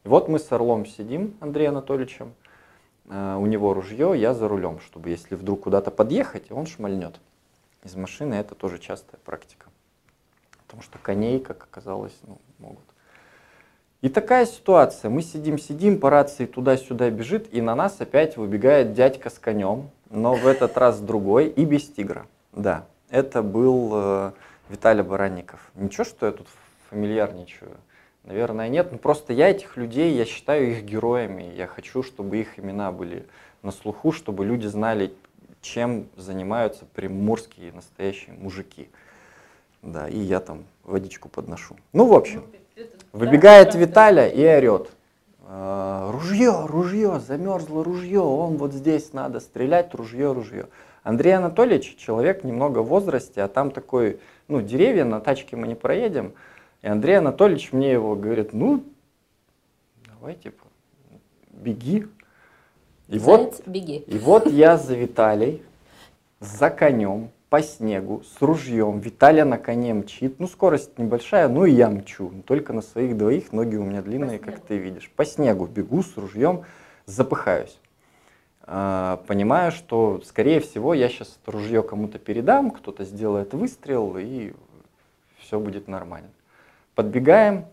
[0.04, 2.34] И вот мы с Орлом сидим, Андреем Анатольевичем,
[3.08, 7.14] э, у него ружье, я за рулем, чтобы если вдруг куда-то подъехать, он шмальнет.
[7.84, 9.66] Из машины это тоже частая практика.
[10.66, 12.84] Потому что коней, как оказалось, ну, могут.
[14.00, 15.10] И такая ситуация.
[15.10, 20.34] Мы сидим-сидим, по рации туда-сюда бежит, и на нас опять выбегает дядька с конем, но
[20.34, 22.26] в этот раз другой и без тигра.
[22.52, 24.32] Да, это был э,
[24.68, 25.70] Виталий Баранников.
[25.74, 26.46] Ничего, что я тут
[26.90, 27.76] фамильярничаю?
[28.22, 28.92] Наверное, нет.
[28.92, 31.52] Ну, просто я этих людей, я считаю их героями.
[31.56, 33.26] Я хочу, чтобы их имена были
[33.62, 35.12] на слуху, чтобы люди знали,
[35.68, 38.88] чем занимаются приморские настоящие мужики.
[39.82, 41.76] Да, и я там водичку подношу.
[41.92, 42.42] Ну, в общем,
[43.12, 44.90] выбегает Виталя и орет.
[45.46, 50.68] «Э, Ружье, ружье, замерзло ружье, он вот здесь надо стрелять, ружье, ружье.
[51.02, 55.74] Андрей Анатольевич, человек немного в возрасте, а там такой, ну, деревья, на тачке мы не
[55.74, 56.34] проедем.
[56.82, 58.84] И Андрей Анатольевич мне его говорит, ну,
[60.06, 60.64] давай, типа,
[61.50, 62.06] беги.
[63.08, 64.04] И вот беги.
[64.06, 65.62] и вот я за Виталей,
[66.40, 69.00] за конем, по снегу, с ружьем.
[69.00, 70.38] Виталя на коне мчит.
[70.38, 72.30] Ну, скорость небольшая, ну и я мчу.
[72.46, 75.10] Только на своих двоих, ноги у меня длинные, как ты видишь.
[75.16, 76.64] По снегу бегу с ружьем,
[77.06, 77.78] запыхаюсь.
[78.62, 84.52] А, Понимаю, что, скорее всего, я сейчас ружье кому-то передам, кто-то сделает выстрел, и
[85.38, 86.28] все будет нормально.
[86.94, 87.64] Подбегаем,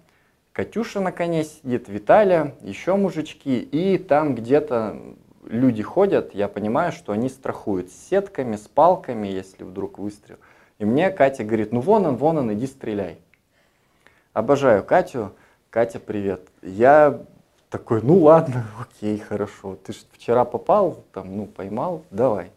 [0.54, 4.98] Катюша на коне сидит, Виталя, еще мужички, и там где-то
[5.47, 10.38] люди ходят, я понимаю, что они страхуют с сетками, с палками, если вдруг выстрел.
[10.77, 13.19] И мне Катя говорит, ну вон он, вон он, иди стреляй.
[14.34, 15.31] Обожаю Катю.
[15.69, 16.47] Катя, привет.
[16.62, 17.21] Я
[17.69, 19.77] такой, ну ладно, окей, хорошо.
[19.84, 22.51] Ты же вчера попал, там, ну, поймал, давай.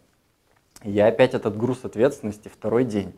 [0.83, 3.13] Я опять этот груз ответственности второй день.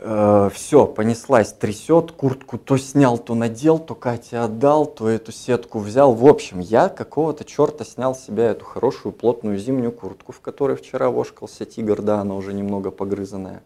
[0.00, 6.14] Все, понеслась, трясет, куртку то снял, то надел, то Кате отдал, то эту сетку взял.
[6.14, 10.76] В общем, я какого-то черта снял с себя эту хорошую плотную зимнюю куртку, в которой
[10.76, 13.62] вчера вошкался тигр, да, она уже немного погрызанная.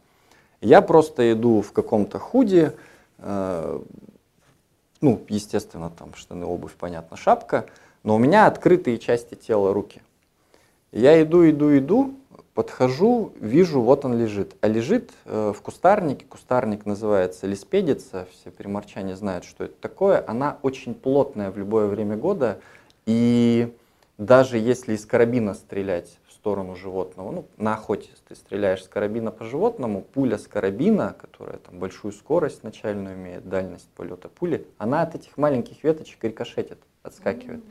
[0.63, 2.73] Я просто иду в каком-то худи,
[3.19, 3.81] э,
[5.03, 7.67] ну, естественно, там штаны, обувь, понятно, шапка,
[8.05, 10.01] но у меня открытые части тела, руки.
[10.93, 12.15] Я иду, иду, иду,
[12.55, 14.55] подхожу, вижу, вот он лежит.
[14.61, 20.25] А лежит э, в кустарнике, кустарник называется лиспедица, все приморчане знают, что это такое.
[20.27, 22.61] Она очень плотная в любое время года,
[23.07, 23.75] и
[24.19, 29.31] даже если из карабина стрелять в сторону животного, ну, на охоте ты стреляешь с карабина
[29.31, 35.03] по животному, пуля с карабина, которая там большую скорость начальную имеет, дальность полета пули, она
[35.03, 37.65] от этих маленьких веточек рикошетит, отскакивает.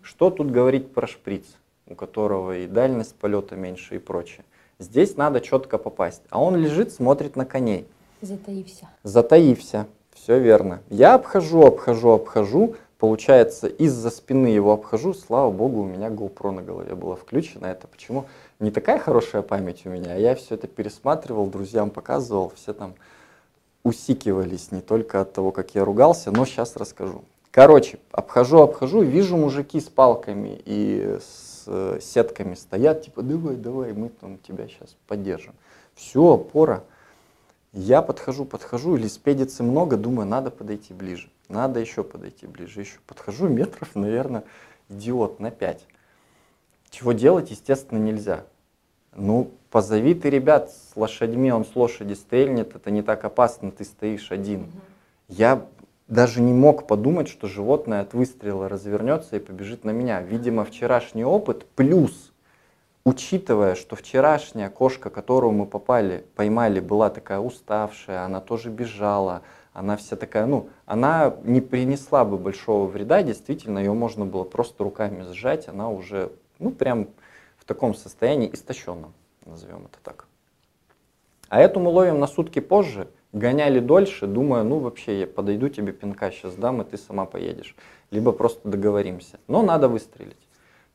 [0.00, 1.44] Что тут говорить про шприц,
[1.92, 4.44] у которого и дальность полета меньше и прочее.
[4.78, 6.22] Здесь надо четко попасть.
[6.30, 7.86] А он лежит, смотрит на коней.
[8.20, 8.88] Затаився.
[9.02, 9.86] Затаився.
[10.12, 10.80] Все верно.
[10.90, 12.76] Я обхожу, обхожу, обхожу.
[12.98, 15.14] Получается, из-за спины его обхожу.
[15.14, 17.66] Слава богу, у меня GoPro на голове было включено.
[17.66, 18.26] Это почему?
[18.60, 20.14] Не такая хорошая память у меня.
[20.14, 22.52] а Я все это пересматривал, друзьям показывал.
[22.54, 22.94] Все там
[23.82, 27.22] усикивались не только от того, как я ругался, но сейчас расскажу.
[27.50, 33.92] Короче, обхожу, обхожу, вижу мужики с палками и с э, сетками стоят, типа, давай, давай,
[33.92, 35.54] мы там тебя сейчас поддержим.
[35.94, 36.84] Все, опора.
[37.72, 41.30] Я подхожу, подхожу, лиспедицы много, думаю, надо подойти ближе.
[41.48, 42.98] Надо еще подойти ближе, еще.
[43.06, 44.44] Подхожу метров, наверное,
[44.88, 45.86] идиот, на 5.
[46.90, 48.44] Чего делать, естественно, нельзя.
[49.14, 53.84] Ну, позови ты ребят с лошадьми, он с лошади стрельнет, это не так опасно, ты
[53.84, 54.70] стоишь один.
[55.28, 55.66] Я
[56.08, 60.20] даже не мог подумать, что животное от выстрела развернется и побежит на меня.
[60.20, 62.32] Видимо, вчерашний опыт плюс,
[63.04, 69.96] учитывая, что вчерашняя кошка, которую мы попали, поймали, была такая уставшая, она тоже бежала, она
[69.96, 75.22] вся такая, ну, она не принесла бы большого вреда, действительно, ее можно было просто руками
[75.32, 77.08] сжать, она уже, ну, прям
[77.56, 79.14] в таком состоянии истощенном,
[79.46, 80.26] назовем это так.
[81.48, 85.92] А эту мы ловим на сутки позже, гоняли дольше, думаю, ну вообще я подойду тебе
[85.92, 87.74] пинка сейчас дам, и ты сама поедешь.
[88.10, 89.38] Либо просто договоримся.
[89.48, 90.36] Но надо выстрелить.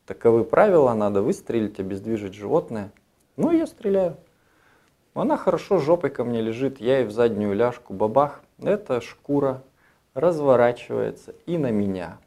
[0.06, 2.92] Таковы правила, надо выстрелить, обездвижить животное.
[3.36, 4.16] Ну, я стреляю.
[5.14, 8.40] Она хорошо жопой ко мне лежит, я ей в заднюю ляжку бабах.
[8.62, 9.62] Эта шкура
[10.14, 12.18] разворачивается и на меня.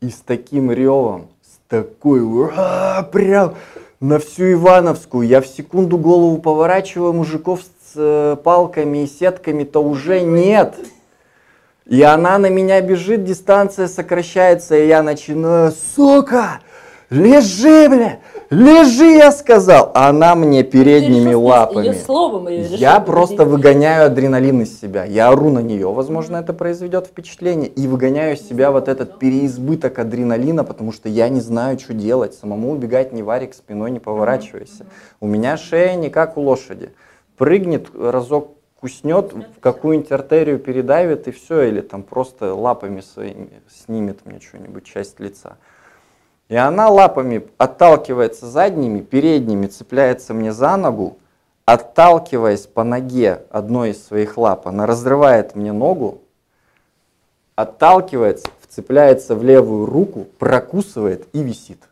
[0.00, 3.54] И с таким ревом, с такой, ура, прям
[4.00, 5.26] на всю Ивановскую.
[5.26, 7.62] Я в секунду голову поворачиваю, мужиков
[7.96, 10.74] с э, палками и сетками-то уже нет.
[11.86, 16.60] И она на меня бежит, дистанция сокращается, и я начинаю, сука,
[17.08, 18.18] лежи, бля,
[18.50, 19.92] лежи, я сказал.
[19.94, 21.86] А она мне передними лапами.
[21.86, 25.04] Ее словом ее Я просто выгоняю адреналин из себя.
[25.04, 27.68] Я ору на нее, возможно, это произведет впечатление.
[27.68, 32.34] И выгоняю из себя вот этот переизбыток адреналина, потому что я не знаю, что делать.
[32.34, 34.84] Самому убегать не варик, спиной не поворачивайся.
[35.20, 36.90] У меня шея не как у лошади
[37.36, 44.24] прыгнет, разок куснет, в какую-нибудь артерию передавит и все, или там просто лапами своими снимет
[44.26, 45.56] мне что-нибудь, часть лица.
[46.48, 51.18] И она лапами отталкивается задними, передними, цепляется мне за ногу,
[51.64, 56.22] отталкиваясь по ноге одной из своих лап, она разрывает мне ногу,
[57.56, 61.82] отталкивается, вцепляется в левую руку, прокусывает и висит.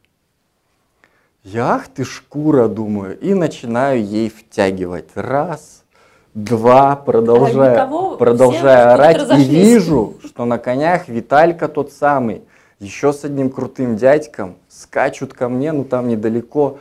[1.45, 5.11] Я, ах ты шкура, думаю, и начинаю ей втягивать.
[5.15, 5.85] Раз,
[6.33, 9.31] два, продолжая, а никого, продолжая орать.
[9.39, 12.45] И вижу, что на конях Виталька тот самый,
[12.79, 16.79] еще с одним крутым дядьком, скачут ко мне, ну там недалеко,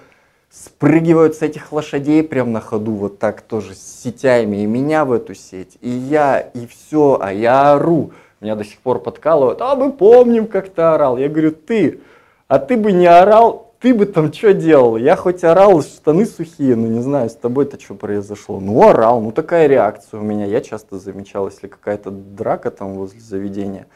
[0.50, 5.12] спрыгивают с этих лошадей прям на ходу, вот так тоже с сетями, и меня в
[5.12, 8.12] эту сеть, и я, и все, а я ору.
[8.40, 11.18] Меня до сих пор подкалывают, а мы помним, как ты орал.
[11.18, 12.00] Я говорю, ты,
[12.48, 14.96] а ты бы не орал, ты бы там что делал?
[14.96, 18.62] Я хоть орал, штаны сухие, ну не знаю, с тобой-то что произошло.
[18.62, 20.46] Ну орал, ну такая реакция у меня.
[20.46, 23.88] Я часто замечал, если какая-то драка там возле заведения,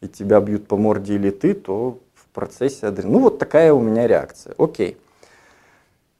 [0.00, 3.18] и тебя бьют по морде или ты, то в процессе адреналина.
[3.18, 4.52] Ну вот такая у меня реакция.
[4.58, 4.96] Окей.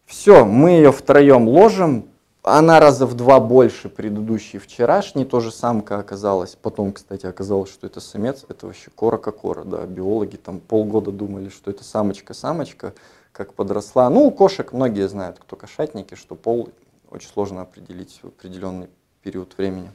[0.06, 2.09] Все, мы ее втроем ложим,
[2.42, 6.57] она раза в два больше предыдущей вчерашней, тоже самка оказалась.
[6.61, 9.85] Потом, кстати, оказалось, что это самец, это вообще кора-кокора, да.
[9.85, 12.94] Биологи там полгода думали, что это самочка-самочка,
[13.33, 14.09] как подросла.
[14.09, 16.70] Ну, у кошек многие знают, кто кошатники, что пол
[17.11, 18.88] очень сложно определить в определенный
[19.22, 19.90] период времени.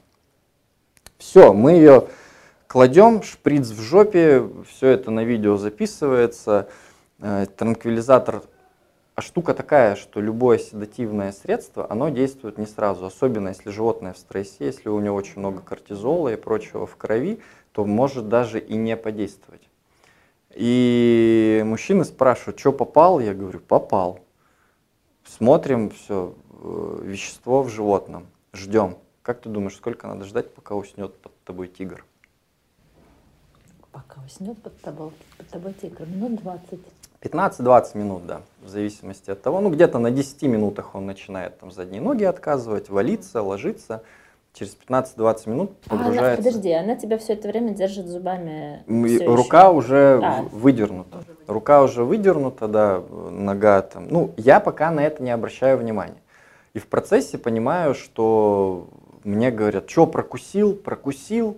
[1.18, 2.08] Все, мы ее
[2.68, 6.68] кладем, шприц в жопе, все это на видео записывается.
[7.20, 8.44] Э, транквилизатор
[9.16, 14.18] а штука такая, что любое седативное средство, оно действует не сразу, особенно если животное в
[14.18, 17.40] стрессе, если у него очень много кортизола и прочего в крови,
[17.72, 19.62] то может даже и не подействовать.
[20.54, 23.22] И мужчины спрашивают, что попал?
[23.22, 24.20] Я говорю, попал.
[25.26, 28.98] Смотрим все, э, вещество в животном, ждем.
[29.22, 32.06] Как ты думаешь, сколько надо ждать, пока уснет под тобой тигр?
[33.92, 36.80] Пока уснет под тобой, под тобой тигр, минут 20.
[37.22, 39.62] 15-20 минут, да, в зависимости от того.
[39.62, 44.04] Ну, где-то на 10 минутах он начинает там задние ноги отказывать, валиться, ложиться.
[44.54, 46.22] Через 15-20 минут погружается.
[46.22, 48.84] А она, подожди, она тебя все это время держит зубами?
[49.26, 49.70] Рука еще?
[49.72, 50.44] уже а.
[50.44, 51.24] выдернута.
[51.46, 54.08] Рука уже выдернута, да, нога там.
[54.08, 56.22] Ну, я пока на это не обращаю внимания.
[56.74, 58.88] И в процессе понимаю, что
[59.26, 61.58] мне говорят, что прокусил, прокусил.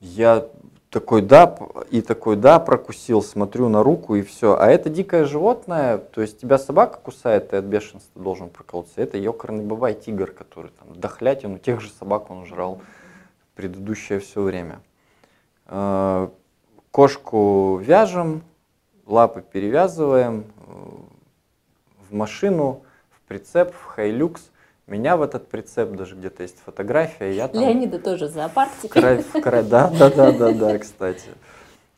[0.00, 0.46] Я
[0.90, 1.56] такой да,
[1.90, 4.56] и такой да, прокусил, смотрю на руку и все.
[4.58, 8.94] А это дикое животное, то есть тебя собака кусает, ты от бешенства должен проколоться.
[8.96, 12.82] Это ёкарный бабай, тигр, который там дохлятину, тех же собак он жрал
[13.54, 14.80] предыдущее все время.
[15.66, 16.28] Э,
[16.90, 18.42] кошку вяжем,
[19.06, 20.72] лапы перевязываем э,
[22.08, 24.50] в машину, в прицеп, в хайлюкс–
[24.90, 27.32] меня в этот прицеп даже где-то есть фотография.
[27.32, 29.02] Я там Леонида тоже зоопарк теперь.
[29.02, 31.28] Кровь, в кровь, да, да, да, да, да, кстати.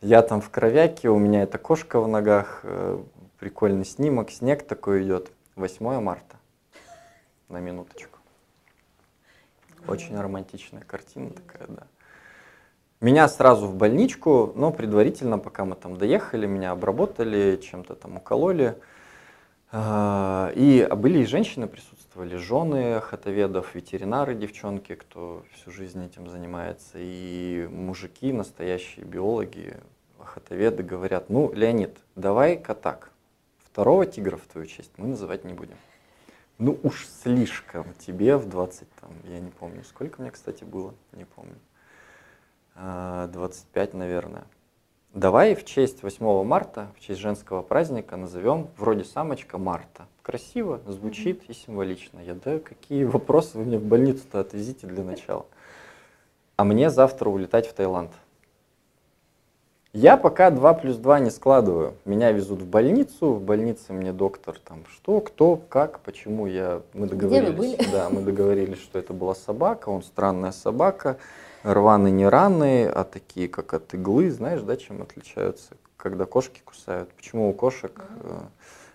[0.00, 2.98] Я там в кровяке, у меня эта кошка в ногах, э,
[3.38, 5.30] прикольный снимок, снег такой идет.
[5.56, 6.36] 8 марта,
[7.48, 8.18] на минуточку.
[9.86, 11.86] Очень романтичная картина такая, да.
[13.00, 18.76] Меня сразу в больничку, но предварительно, пока мы там доехали, меня обработали, чем-то там укололи.
[19.74, 27.66] И были и женщины присутствовали, жены хатоведов, ветеринары, девчонки, кто всю жизнь этим занимается, и
[27.70, 29.78] мужики, настоящие биологи,
[30.18, 33.12] хатоведы говорят, ну, Леонид, давай-ка так,
[33.64, 35.76] второго тигра в твою честь мы называть не будем.
[36.58, 41.24] Ну уж слишком тебе в 20, там, я не помню, сколько мне, кстати, было, не
[41.24, 41.56] помню.
[42.74, 44.44] 25, а, наверное.
[45.14, 50.06] Давай в честь 8 марта, в честь женского праздника назовем вроде самочка Марта.
[50.22, 52.20] Красиво, звучит и символично.
[52.20, 55.44] Я, да, какие вопросы вы мне в больницу-то отвезите для начала.
[56.56, 58.10] А мне завтра улетать в Таиланд.
[59.92, 61.92] Я пока 2 плюс 2 не складываю.
[62.06, 66.80] Меня везут в больницу, в больнице мне доктор там что, кто, как, почему я...
[66.94, 67.92] Мы договорились, Где вы были?
[67.92, 71.18] Да, мы договорились, что это была собака, он странная собака
[71.62, 74.30] рваные не раны, а такие как от иглы.
[74.30, 77.12] Знаешь, да, чем отличаются, когда кошки кусают?
[77.14, 78.40] Почему у кошек э,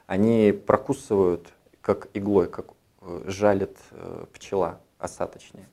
[0.05, 2.67] они прокусывают как иглой, как
[3.01, 5.67] э, жалит э, пчела, оса точнее.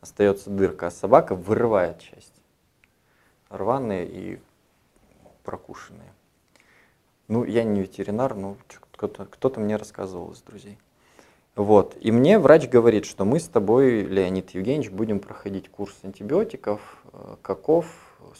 [0.00, 2.34] Остается дырка, а собака вырывает часть.
[3.48, 4.40] Рваные и
[5.44, 6.12] прокушенные.
[7.28, 8.56] Ну, я не ветеринар, но
[8.92, 10.78] кто-то кто мне рассказывал из друзей.
[11.56, 11.96] Вот.
[12.00, 16.80] И мне врач говорит, что мы с тобой, Леонид Евгеньевич, будем проходить курс антибиотиков,
[17.12, 17.86] э, каков,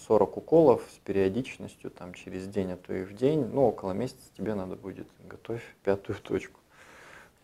[0.07, 3.47] 40 уколов с периодичностью там, через день, а то и в день.
[3.53, 5.07] Ну, около месяца тебе надо будет.
[5.29, 6.59] Готовь пятую точку.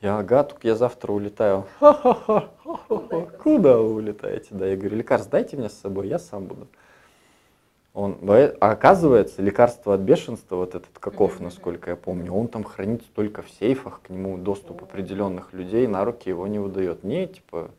[0.00, 1.66] Я, ага, только я завтра улетаю.
[1.78, 2.48] Ха-ха-ха,
[3.42, 4.48] куда вы улетаете?
[4.50, 6.66] Да, я говорю, лекарств дайте мне с собой, я сам буду.
[7.92, 13.08] Он, а оказывается, лекарство от бешенства, вот этот каков, насколько я помню, он там хранится
[13.14, 17.02] только в сейфах, к нему доступ определенных людей на руки его не выдает.
[17.02, 17.72] Не, типа,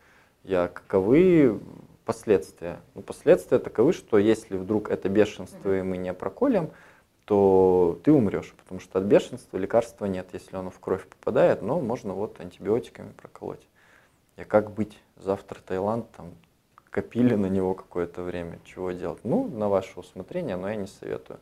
[0.43, 1.61] я каковы
[2.03, 2.81] последствия?
[2.93, 6.71] Ну, последствия таковы, что если вдруг это бешенство и мы не проколем,
[7.23, 11.79] то ты умрешь, потому что от бешенства лекарства нет, если оно в кровь попадает, но
[11.79, 13.65] можно вот антибиотиками проколоть.
[14.35, 14.97] И как быть?
[15.15, 16.31] Завтра Таиланд, там
[16.91, 18.59] копили на него какое-то время.
[18.65, 19.21] Чего делать?
[19.23, 21.39] Ну, на ваше усмотрение, но я не советую.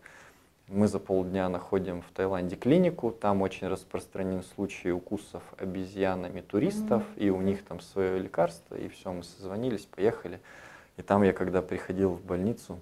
[0.67, 7.19] Мы за полдня находим в Таиланде клинику, там очень распространен случай укусов обезьянами туристов, mm-hmm.
[7.19, 10.39] и у них там свое лекарство, и все, мы созвонились, поехали.
[10.97, 12.79] И там я, когда приходил в больницу,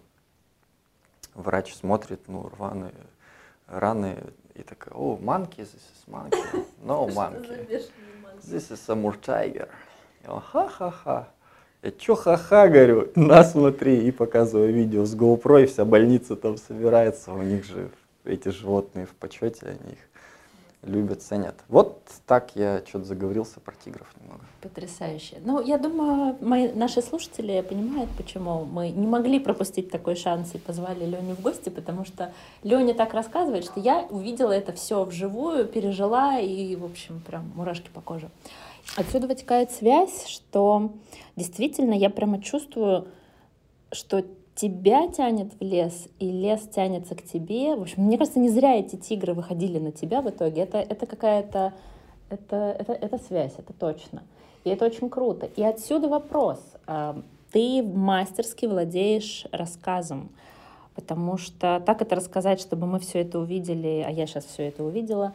[1.33, 2.93] врач смотрит, ну, рваные
[3.67, 4.17] раны,
[4.53, 7.67] и такая, о, monkey, this is monkey, no monkey,
[8.43, 9.69] this is a more tiger.
[10.25, 11.29] Ха-ха-ха.
[11.83, 16.57] Я чё ха-ха, говорю, на смотри, и показываю видео с GoPro, и вся больница там
[16.57, 17.89] собирается, у них же
[18.25, 19.99] эти животные в почете, они их
[20.87, 21.55] любят, ценят.
[21.67, 24.41] Вот так я что-то заговорился про тигров немного.
[24.61, 25.37] Потрясающе.
[25.43, 30.57] Ну, я думаю, мои, наши слушатели понимают, почему мы не могли пропустить такой шанс и
[30.57, 32.31] позвали Леню в гости, потому что
[32.63, 37.89] Леня так рассказывает, что я увидела это все вживую, пережила, и, в общем, прям мурашки
[37.93, 38.29] по коже.
[38.95, 40.91] Отсюда вытекает связь, что
[41.35, 43.07] действительно я прямо чувствую,
[43.91, 44.23] что
[44.57, 47.75] тебя тянет в лес, и лес тянется к тебе.
[47.75, 50.63] В общем, мне кажется, не зря эти тигры выходили на тебя в итоге.
[50.63, 51.73] Это, это какая-то
[52.29, 54.23] это, это, это связь, это точно.
[54.63, 55.45] И это очень круто.
[55.45, 56.59] И отсюда вопрос.
[56.85, 60.29] А, ты мастерски владеешь рассказом,
[60.95, 64.83] потому что так это рассказать, чтобы мы все это увидели, а я сейчас все это
[64.83, 65.33] увидела,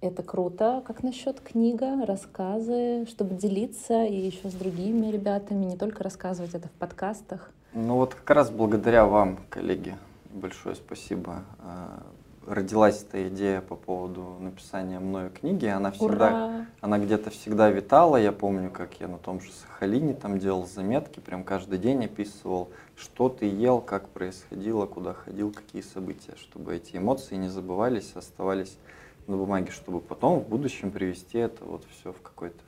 [0.00, 0.82] это круто.
[0.86, 6.68] Как насчет книга, рассказы, чтобы делиться и еще с другими ребятами, не только рассказывать это
[6.68, 7.50] в подкастах?
[7.74, 9.96] Ну вот как раз благодаря вам, коллеги,
[10.30, 11.44] большое спасибо.
[11.60, 12.02] А,
[12.46, 15.66] родилась эта идея по поводу написания мною книги.
[15.66, 16.66] Она всегда, Ура!
[16.80, 18.16] она где-то всегда витала.
[18.16, 22.70] Я помню, как я на том же Сахалине там делал заметки, прям каждый день описывал,
[22.96, 28.78] что ты ел, как происходило, куда ходил, какие события, чтобы эти эмоции не забывались, оставались
[29.26, 32.62] на бумаге, чтобы потом в будущем привести это вот все в какой-то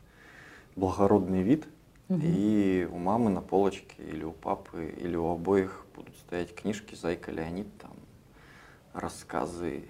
[0.76, 1.66] благородный вид.
[2.10, 2.20] Угу.
[2.24, 7.30] И у мамы на полочке или у папы, или у обоих будут стоять книжки «Зайка
[7.30, 7.92] Леонид», там,
[8.92, 9.84] рассказы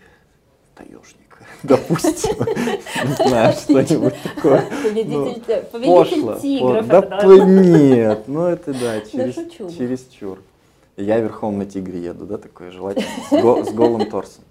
[0.74, 2.36] таежника, допустим.
[2.44, 4.62] Не знаю, что-нибудь такое.
[4.82, 5.42] Победитель
[6.42, 6.86] тигров.
[6.86, 7.00] Да
[7.46, 10.40] нет, ну это да, через чур.
[10.98, 14.44] Я верхом на тигре еду, да, такое желательно, с голым торсом.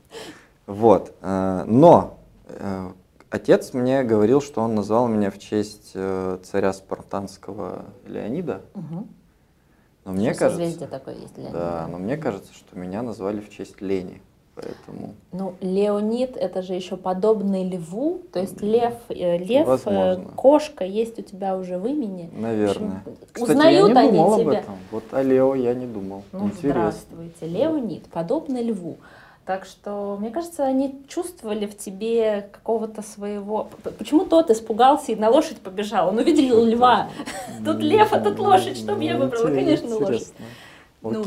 [0.66, 1.14] Вот.
[1.22, 2.18] Э, но
[2.48, 2.92] э,
[3.30, 8.62] отец мне говорил, что он назвал меня в честь э, царя спартанского Леонида.
[8.76, 9.08] Угу.
[10.06, 11.58] Но мне кажется, такое есть Леонида.
[11.58, 14.22] Да, но мне кажется, что меня назвали в честь Лени.
[14.56, 15.14] поэтому...
[15.32, 20.32] Ну, Леонид это же еще подобный льву, то есть лев, э, лев, э, Возможно.
[20.36, 22.30] кошка есть у тебя уже в имени.
[22.34, 23.04] Наверное.
[23.06, 24.60] В общем, Кстати, узнают я не они думал об тебя.
[24.60, 24.76] этом.
[24.92, 26.24] Вот о Лео я не думал.
[26.32, 26.70] Ну, Интересно.
[26.70, 28.98] здравствуйте, Леонид, подобный льву.
[29.50, 33.68] Так что, мне кажется, они чувствовали в тебе какого-то своего...
[33.98, 36.10] Почему тот испугался и на лошадь побежал?
[36.10, 37.10] Он увидел льва.
[37.66, 38.78] Тут лев, а тут лошадь.
[38.78, 39.48] Что б я Ну, выбрала?
[39.48, 40.32] Конечно, лошадь.
[41.02, 41.26] Ну.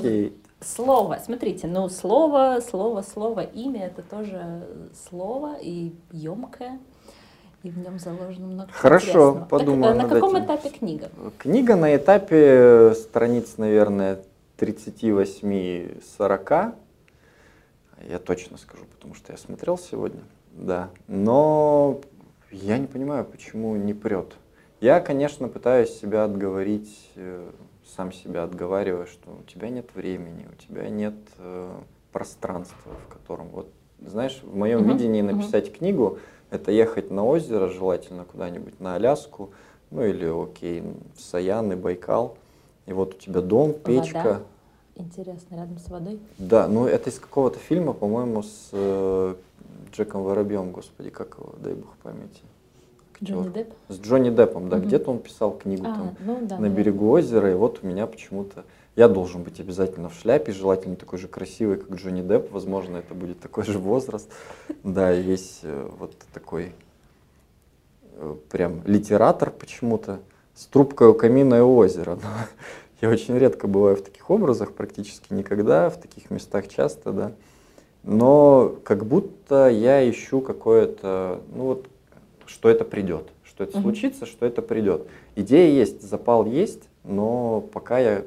[0.61, 4.69] Слово, смотрите, ну слово, слово, слово, имя это тоже
[5.09, 6.79] слово и емкое,
[7.65, 10.45] и в нем заложено много Хорошо, подумаю Так, на каком этим.
[10.45, 11.11] этапе книга?
[11.39, 14.21] Книга на этапе страниц, наверное,
[14.61, 16.75] 38-40.
[18.09, 20.21] Я точно скажу, потому что я смотрел сегодня.
[20.53, 20.91] Да.
[21.07, 22.01] Но
[22.51, 24.35] я не понимаю, почему не прет.
[24.81, 27.51] Я, конечно, пытаюсь себя отговорить, э,
[27.97, 31.71] сам себя отговариваю, что у тебя нет времени, у тебя нет э,
[32.11, 33.69] пространства, в котором вот
[34.07, 36.19] знаешь, в моем Мгм, видении написать книгу
[36.51, 39.51] это ехать на озеро, желательно куда-нибудь на Аляску,
[39.91, 40.83] ну или окей,
[41.17, 42.37] в Саяны, Байкал.
[42.87, 44.17] И вот у тебя дом, печка.
[44.17, 44.41] Вода.
[45.03, 46.19] Интересно, рядом с водой.
[46.39, 49.35] Да, ну это из какого-то фильма, по-моему, с э,
[49.93, 52.41] Джеком Воробьем, господи, как его, дай бог памяти.
[53.15, 53.35] Актер.
[53.35, 53.73] Джонни Депп?
[53.89, 54.87] С Джонни Деппом, да, Мгм.
[54.87, 56.57] где-то он писал книгу А, там ну да.
[56.57, 56.71] на наверное.
[56.71, 61.19] берегу озера, и вот у меня почему-то я должен быть обязательно в шляпе, желательно такой
[61.19, 64.29] же красивый, как Джонни Депп, возможно, это будет такой же возраст,
[64.85, 66.73] да, и весь э, вот такой
[68.17, 70.21] э, прям литератор почему-то
[70.55, 72.19] с трубкой у камина и озера.
[72.23, 72.29] Но
[73.03, 77.33] я очень редко бываю в таких образах, практически никогда, в таких местах часто, да.
[78.05, 81.89] Но как будто я ищу какое-то, ну вот,
[82.47, 85.07] что это придет, что это случится, что это придет.
[85.35, 88.23] Идея есть, запал есть, но пока я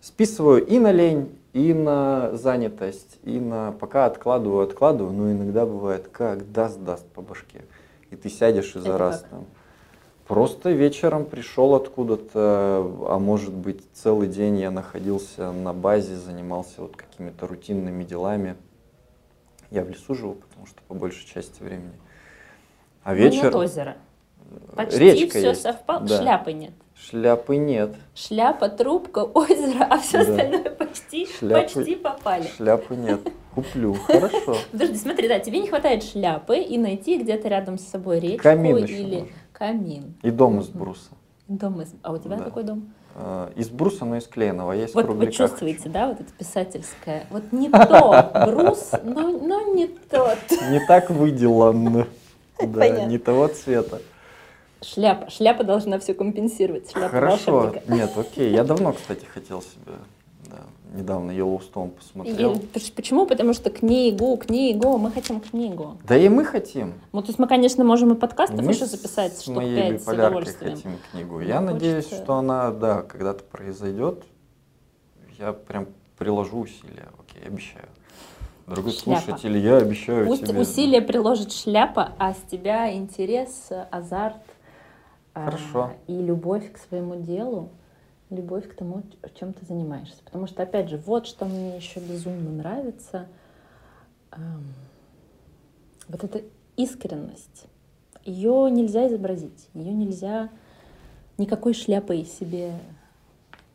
[0.00, 6.08] списываю и на лень, и на занятость, и на пока откладываю, откладываю, но иногда бывает,
[6.12, 7.62] как даст, даст по башке.
[8.10, 9.30] И ты сядешь и за Это раз как?
[9.30, 9.46] там.
[10.32, 16.96] Просто вечером пришел откуда-то, а может быть целый день я находился на базе, занимался вот
[16.96, 18.56] какими-то рутинными делами.
[19.70, 21.92] Я в лесу живу, потому что по большей части времени.
[23.04, 23.44] А Ну, вечер...
[23.44, 23.96] нет озера.
[24.74, 26.00] Почти Речка все совпало.
[26.00, 26.22] да.
[26.22, 26.72] Шляпы нет.
[27.08, 27.94] Шляпы нет.
[28.14, 30.30] Шляпа, трубка, озеро, а все Да.
[30.32, 32.46] остальное почти, Шляпы- почти попали.
[32.56, 33.20] Шляпы нет.
[33.54, 33.94] Куплю.
[34.06, 34.56] Хорошо.
[34.72, 38.78] Подожди, смотри, да, тебе не хватает шляпы и найти где-то рядом с собой речку Камин
[38.78, 39.28] или нужен.
[39.52, 40.14] камин.
[40.22, 41.10] И дом из бруса.
[41.48, 41.92] Дом из...
[42.02, 42.44] А у тебя Да.
[42.44, 42.92] какой дом?
[43.14, 44.72] Э, Из бруса, но из клееного.
[44.72, 47.26] Есть Вот вы чувствуете, да, вот это писательское.
[47.28, 50.38] Вот не то, брус, но, но не тот.
[50.70, 52.06] Не так выделан.
[52.64, 53.98] Да, не того цвета.
[54.82, 55.30] Шляпа.
[55.30, 56.90] Шляпа должна все компенсировать.
[56.90, 57.52] Шляпа Хорошо.
[57.52, 57.92] волшебника.
[57.92, 58.52] Нет, окей.
[58.52, 59.92] Я давно, кстати, хотел себе.
[60.50, 60.58] да,
[60.98, 62.58] недавно Йеллоустоун И- посмотрел.
[62.74, 63.24] поч- Почему?
[63.26, 65.96] Потому что книгу, книгу, мы хотим книгу.
[66.06, 66.94] Да и мы хотим.
[67.12, 70.00] Ну, то есть мы, конечно, можем и подкастов Мы еще с записать штук моей пять
[70.00, 70.76] с биполяркой удовольствием.
[70.76, 71.40] хотим книгу.
[71.40, 74.24] Я надеюсь, хочется- что она, да, когда-то произойдет.
[75.38, 75.86] Я прям
[76.18, 77.08] приложу усилия.
[77.18, 77.86] Окей, обещаю.
[78.66, 79.20] Дорогой Шляпа.
[79.22, 80.60] слушатель, я обещаю Пусть тебе.
[80.60, 84.36] усилия приложит шляпа, а с тебя интерес, азарт
[85.34, 85.92] Хорошо.
[86.06, 87.70] и любовь к своему делу,
[88.30, 89.02] любовь к тому,
[89.38, 90.22] чем ты занимаешься.
[90.24, 93.26] Потому что, опять же, вот что мне еще безумно нравится.
[96.08, 96.42] Вот эта
[96.76, 97.66] искренность.
[98.24, 100.48] Ее нельзя изобразить, ее нельзя
[101.38, 102.72] никакой шляпой себе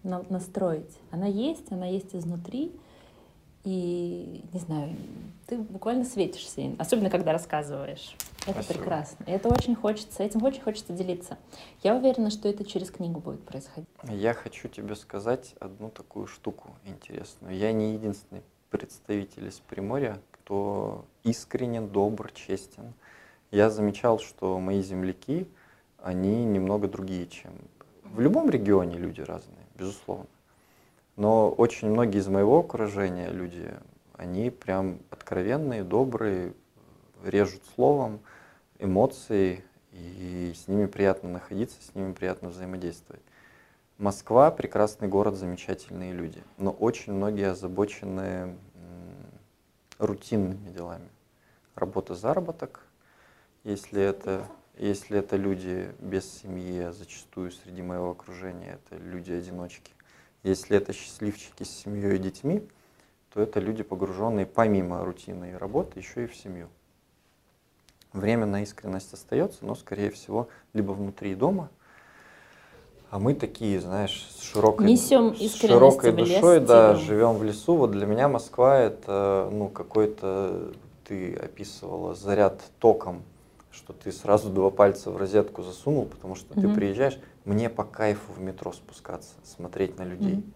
[0.03, 0.97] на- настроить.
[1.12, 2.72] Она есть, она есть изнутри.
[3.64, 4.95] И, не знаю,
[5.47, 8.16] ты буквально светишься, особенно когда рассказываешь.
[8.47, 8.79] Это Спасибо.
[8.79, 9.23] прекрасно.
[9.25, 11.37] И это очень хочется, этим очень хочется делиться.
[11.83, 13.89] Я уверена, что это через книгу будет происходить.
[14.03, 17.57] Я хочу тебе сказать одну такую штуку интересную.
[17.57, 22.93] Я не единственный представитель из Приморья, кто искренен, добр, честен.
[23.51, 25.45] Я замечал, что мои земляки,
[26.01, 27.51] они немного другие, чем...
[28.05, 30.27] В любом регионе люди разные, безусловно.
[31.17, 33.73] Но очень многие из моего окружения люди,
[34.13, 36.53] они прям откровенные, добрые,
[37.25, 38.21] режут словом,
[38.80, 43.21] эмоции, и с ними приятно находиться, с ними приятно взаимодействовать.
[43.97, 48.55] Москва прекрасный город, замечательные люди, но очень многие озабочены
[49.97, 51.09] рутинными делами.
[51.75, 52.82] Работа, заработок,
[53.63, 54.47] если это,
[54.78, 59.91] если это люди без семьи, а зачастую среди моего окружения это люди-одиночки.
[60.43, 62.67] Если это счастливчики с семьей и детьми,
[63.34, 66.69] то это люди, погруженные помимо рутины и работы еще и в семью.
[68.18, 71.70] Время на искренность остается, но, скорее всего, либо внутри дома,
[73.09, 77.05] А мы такие, знаешь, с широкой, Несем с широкой в лес душой, да, тиграм.
[77.05, 77.76] живем в лесу.
[77.76, 80.74] Вот для меня Москва это, ну, какой-то,
[81.05, 83.22] ты описывала, заряд током,
[83.72, 86.76] что ты сразу два пальца в розетку засунул, потому что ты Мгм.
[86.76, 90.36] приезжаешь, мне по кайфу в метро спускаться, смотреть на людей.
[90.36, 90.53] Мгм.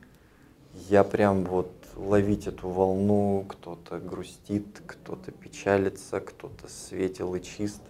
[0.89, 7.81] Я прям вот ловить эту волну, кто-то грустит, кто-то печалится, кто-то светел и чист.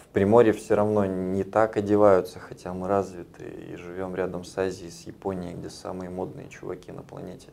[0.00, 4.90] В Приморье все равно не так одеваются, хотя мы развиты и живем рядом с Азией,
[4.90, 7.48] с Японией, где самые модные чуваки на планете.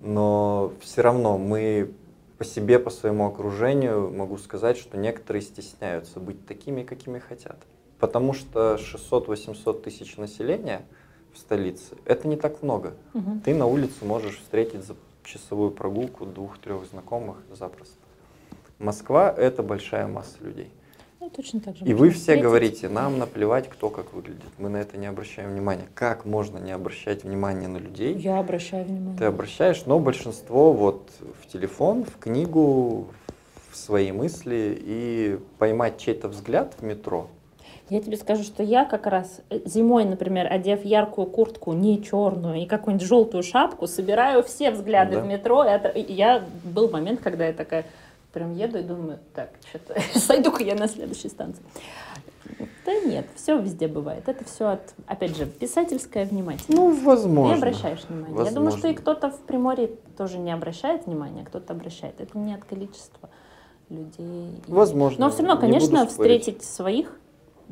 [0.00, 1.92] Но все равно мы
[2.38, 7.56] по себе, по своему окружению могу сказать, что некоторые стесняются быть такими, какими хотят.
[8.00, 10.84] Потому что 600-800 тысяч населения
[11.32, 12.94] в столице– это не так много.
[13.14, 13.40] Мгм.
[13.40, 17.96] Ты на улице можешь встретить за часовую прогулку двух-трех знакомых запросто.
[18.78, 20.70] Москва– это большая масса людей.
[21.20, 21.84] Ну, точно так же.
[21.84, 22.42] И вы все встретить.
[22.42, 24.50] говорите, нам наплевать, кто как выглядит.
[24.58, 25.86] Мы на это не обращаем внимания.
[25.94, 28.14] Как можно не обращать внимания на людей?
[28.16, 29.16] Я обращаю внимание.
[29.16, 31.08] Ты обращаешь, но большинство вот
[31.40, 33.06] в телефон, в книгу,
[33.70, 37.28] в свои мысли и поймать чей-то взгляд в метро.
[37.92, 42.62] Я тебе скажу, что я как раз э, зимой, например, одев яркую куртку, не черную,
[42.62, 45.20] и какую-нибудь желтую шапку, собираю все взгляды Да.
[45.20, 45.62] в метро.
[45.62, 47.84] и это- я был момент, когда я такая
[48.32, 51.62] прям еду и думаю, так, что-то сойду-ка я на следующей станции.
[52.86, 54.26] Да нет, все везде бывает.
[54.26, 56.70] Это все от, опять же, писательское внимательность.
[56.70, 57.52] Ну, возможно.
[57.54, 58.46] Ты обращаешь внимание.
[58.46, 58.94] Я думаю, что и Возможно.
[59.02, 62.18] кто-то в Приморье тоже не обращает внимания, а кто-то обращает.
[62.22, 63.28] Это не от количества
[63.90, 64.62] людей.
[64.66, 65.26] Возможно.
[65.26, 67.18] Но все равно, Не конечно, встретить своих,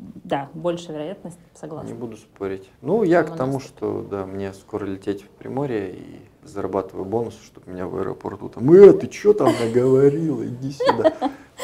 [0.01, 1.89] да, больше вероятность, согласна.
[1.89, 2.69] Не буду спорить.
[2.81, 7.37] Ну, я Там к тому, что да, мне скоро лететь в Приморье и зарабатываю бонусы,
[7.43, 11.13] чтобы меня в аэропорту там, э, ты что там наговорила, иди сюда.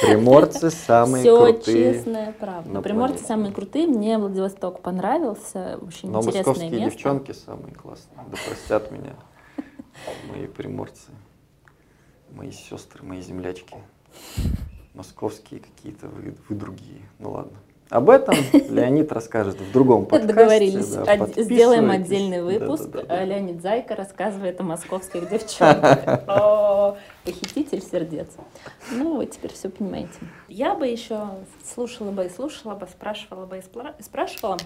[0.01, 1.93] Приморцы самые Все крутые.
[1.95, 2.81] честная правда.
[2.81, 3.87] Приморцы самые крутые.
[3.87, 5.79] Мне Владивосток понравился.
[5.81, 6.85] Очень Но интересное московские место.
[6.91, 8.17] девчонки самые классные.
[8.29, 9.15] Да простят меня
[10.29, 11.11] мои приморцы,
[12.31, 13.77] мои сестры, мои землячки.
[14.93, 17.01] Московские какие-то, вы, вы другие.
[17.19, 17.57] Ну ладно.
[17.89, 18.35] Об этом
[18.69, 20.27] Леонид расскажет в другом подкасте.
[20.33, 20.87] Договорились.
[20.93, 22.89] да, Од- Сделаем отдельный выпуск.
[22.89, 23.21] Да-да-да-да.
[23.21, 26.23] А Леонид Зайка рассказывает о московских девчонках.
[26.27, 28.27] О, похититель сердец.
[28.91, 30.09] Ну, вы теперь все понимаете.
[30.49, 31.21] Я бы еще
[31.63, 34.57] слушала бы и слушала бы, спрашивала бы и спрашивала.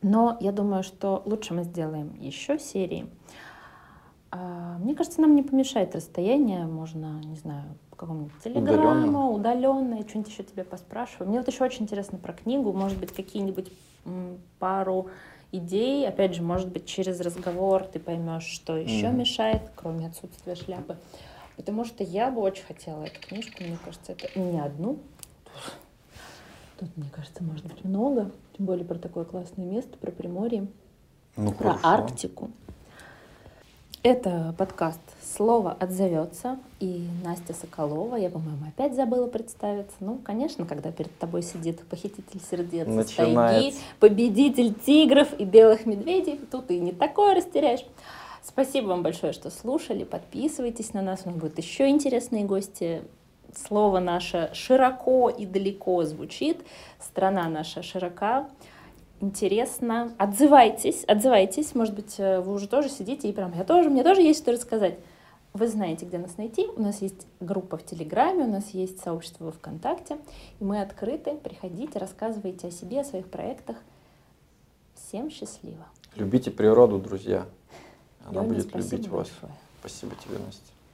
[0.00, 3.06] Но я думаю, что лучше мы сделаем еще серии.
[4.74, 6.64] А, Мне кажется, нам не помешает расстояние.
[6.66, 11.28] Можно, не знаю, по какому-нибудь телеграмму, удаленно, что-нибудь еще тебе поспрашиваю.
[11.28, 12.72] Мне вот еще очень интересно про книгу.
[12.72, 13.70] Может быть, какие-нибудь
[14.58, 15.10] пару
[15.52, 16.08] идей.
[16.08, 19.18] Опять же, может быть, через разговор ты поймешь, что еще Мгм.
[19.18, 20.96] мешает, кроме отсутствия шляпы.
[21.56, 23.62] Потому что я бы очень хотела эту книжку.
[23.62, 24.98] Мне кажется, это не одну.
[26.80, 28.32] Тут, мне кажется, может быть много.
[28.56, 30.66] Тем более про такое классное место, про Приморье
[31.36, 31.86] Ну, про хорошо.
[31.88, 32.50] Арктику.
[34.06, 35.00] Это подкаст
[35.34, 38.16] «Слово отзовется» и Настя Соколова.
[38.16, 39.96] Я, по-моему, опять забыла представиться.
[40.00, 43.80] Ну, конечно, когда перед тобой сидит похититель сердец из тайги, Начинается.
[44.00, 47.82] победитель тигров и белых медведей, тут и не такое растеряешь.
[48.42, 50.04] Спасибо вам большое, что слушали.
[50.04, 53.04] Подписывайтесь на нас, у нас будут еще интересные гости.
[53.56, 56.58] Слово наше широко и далеко звучит.
[57.00, 58.50] Страна наша широка
[59.24, 60.12] интересно.
[60.18, 61.74] Отзывайтесь, отзывайтесь.
[61.74, 64.52] Может быть, э, вы уже тоже сидите и прям, я тоже, мне тоже есть что
[64.52, 64.98] рассказать.
[65.52, 66.66] Вы знаете, где нас найти.
[66.76, 70.18] У нас есть группа в Телеграме, у нас есть сообщество во ВКонтакте.
[70.58, 71.36] И мы открыты.
[71.36, 73.76] Приходите, рассказывайте о себе, о своих проектах.
[74.96, 75.86] Всем счастливо.
[76.16, 77.46] Любите природу, друзья.
[78.24, 79.28] Она Леня, будет любить вас.
[79.28, 79.52] большое.
[79.80, 80.38] Спасибо тебе,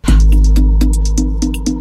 [0.04, 1.79] Настя.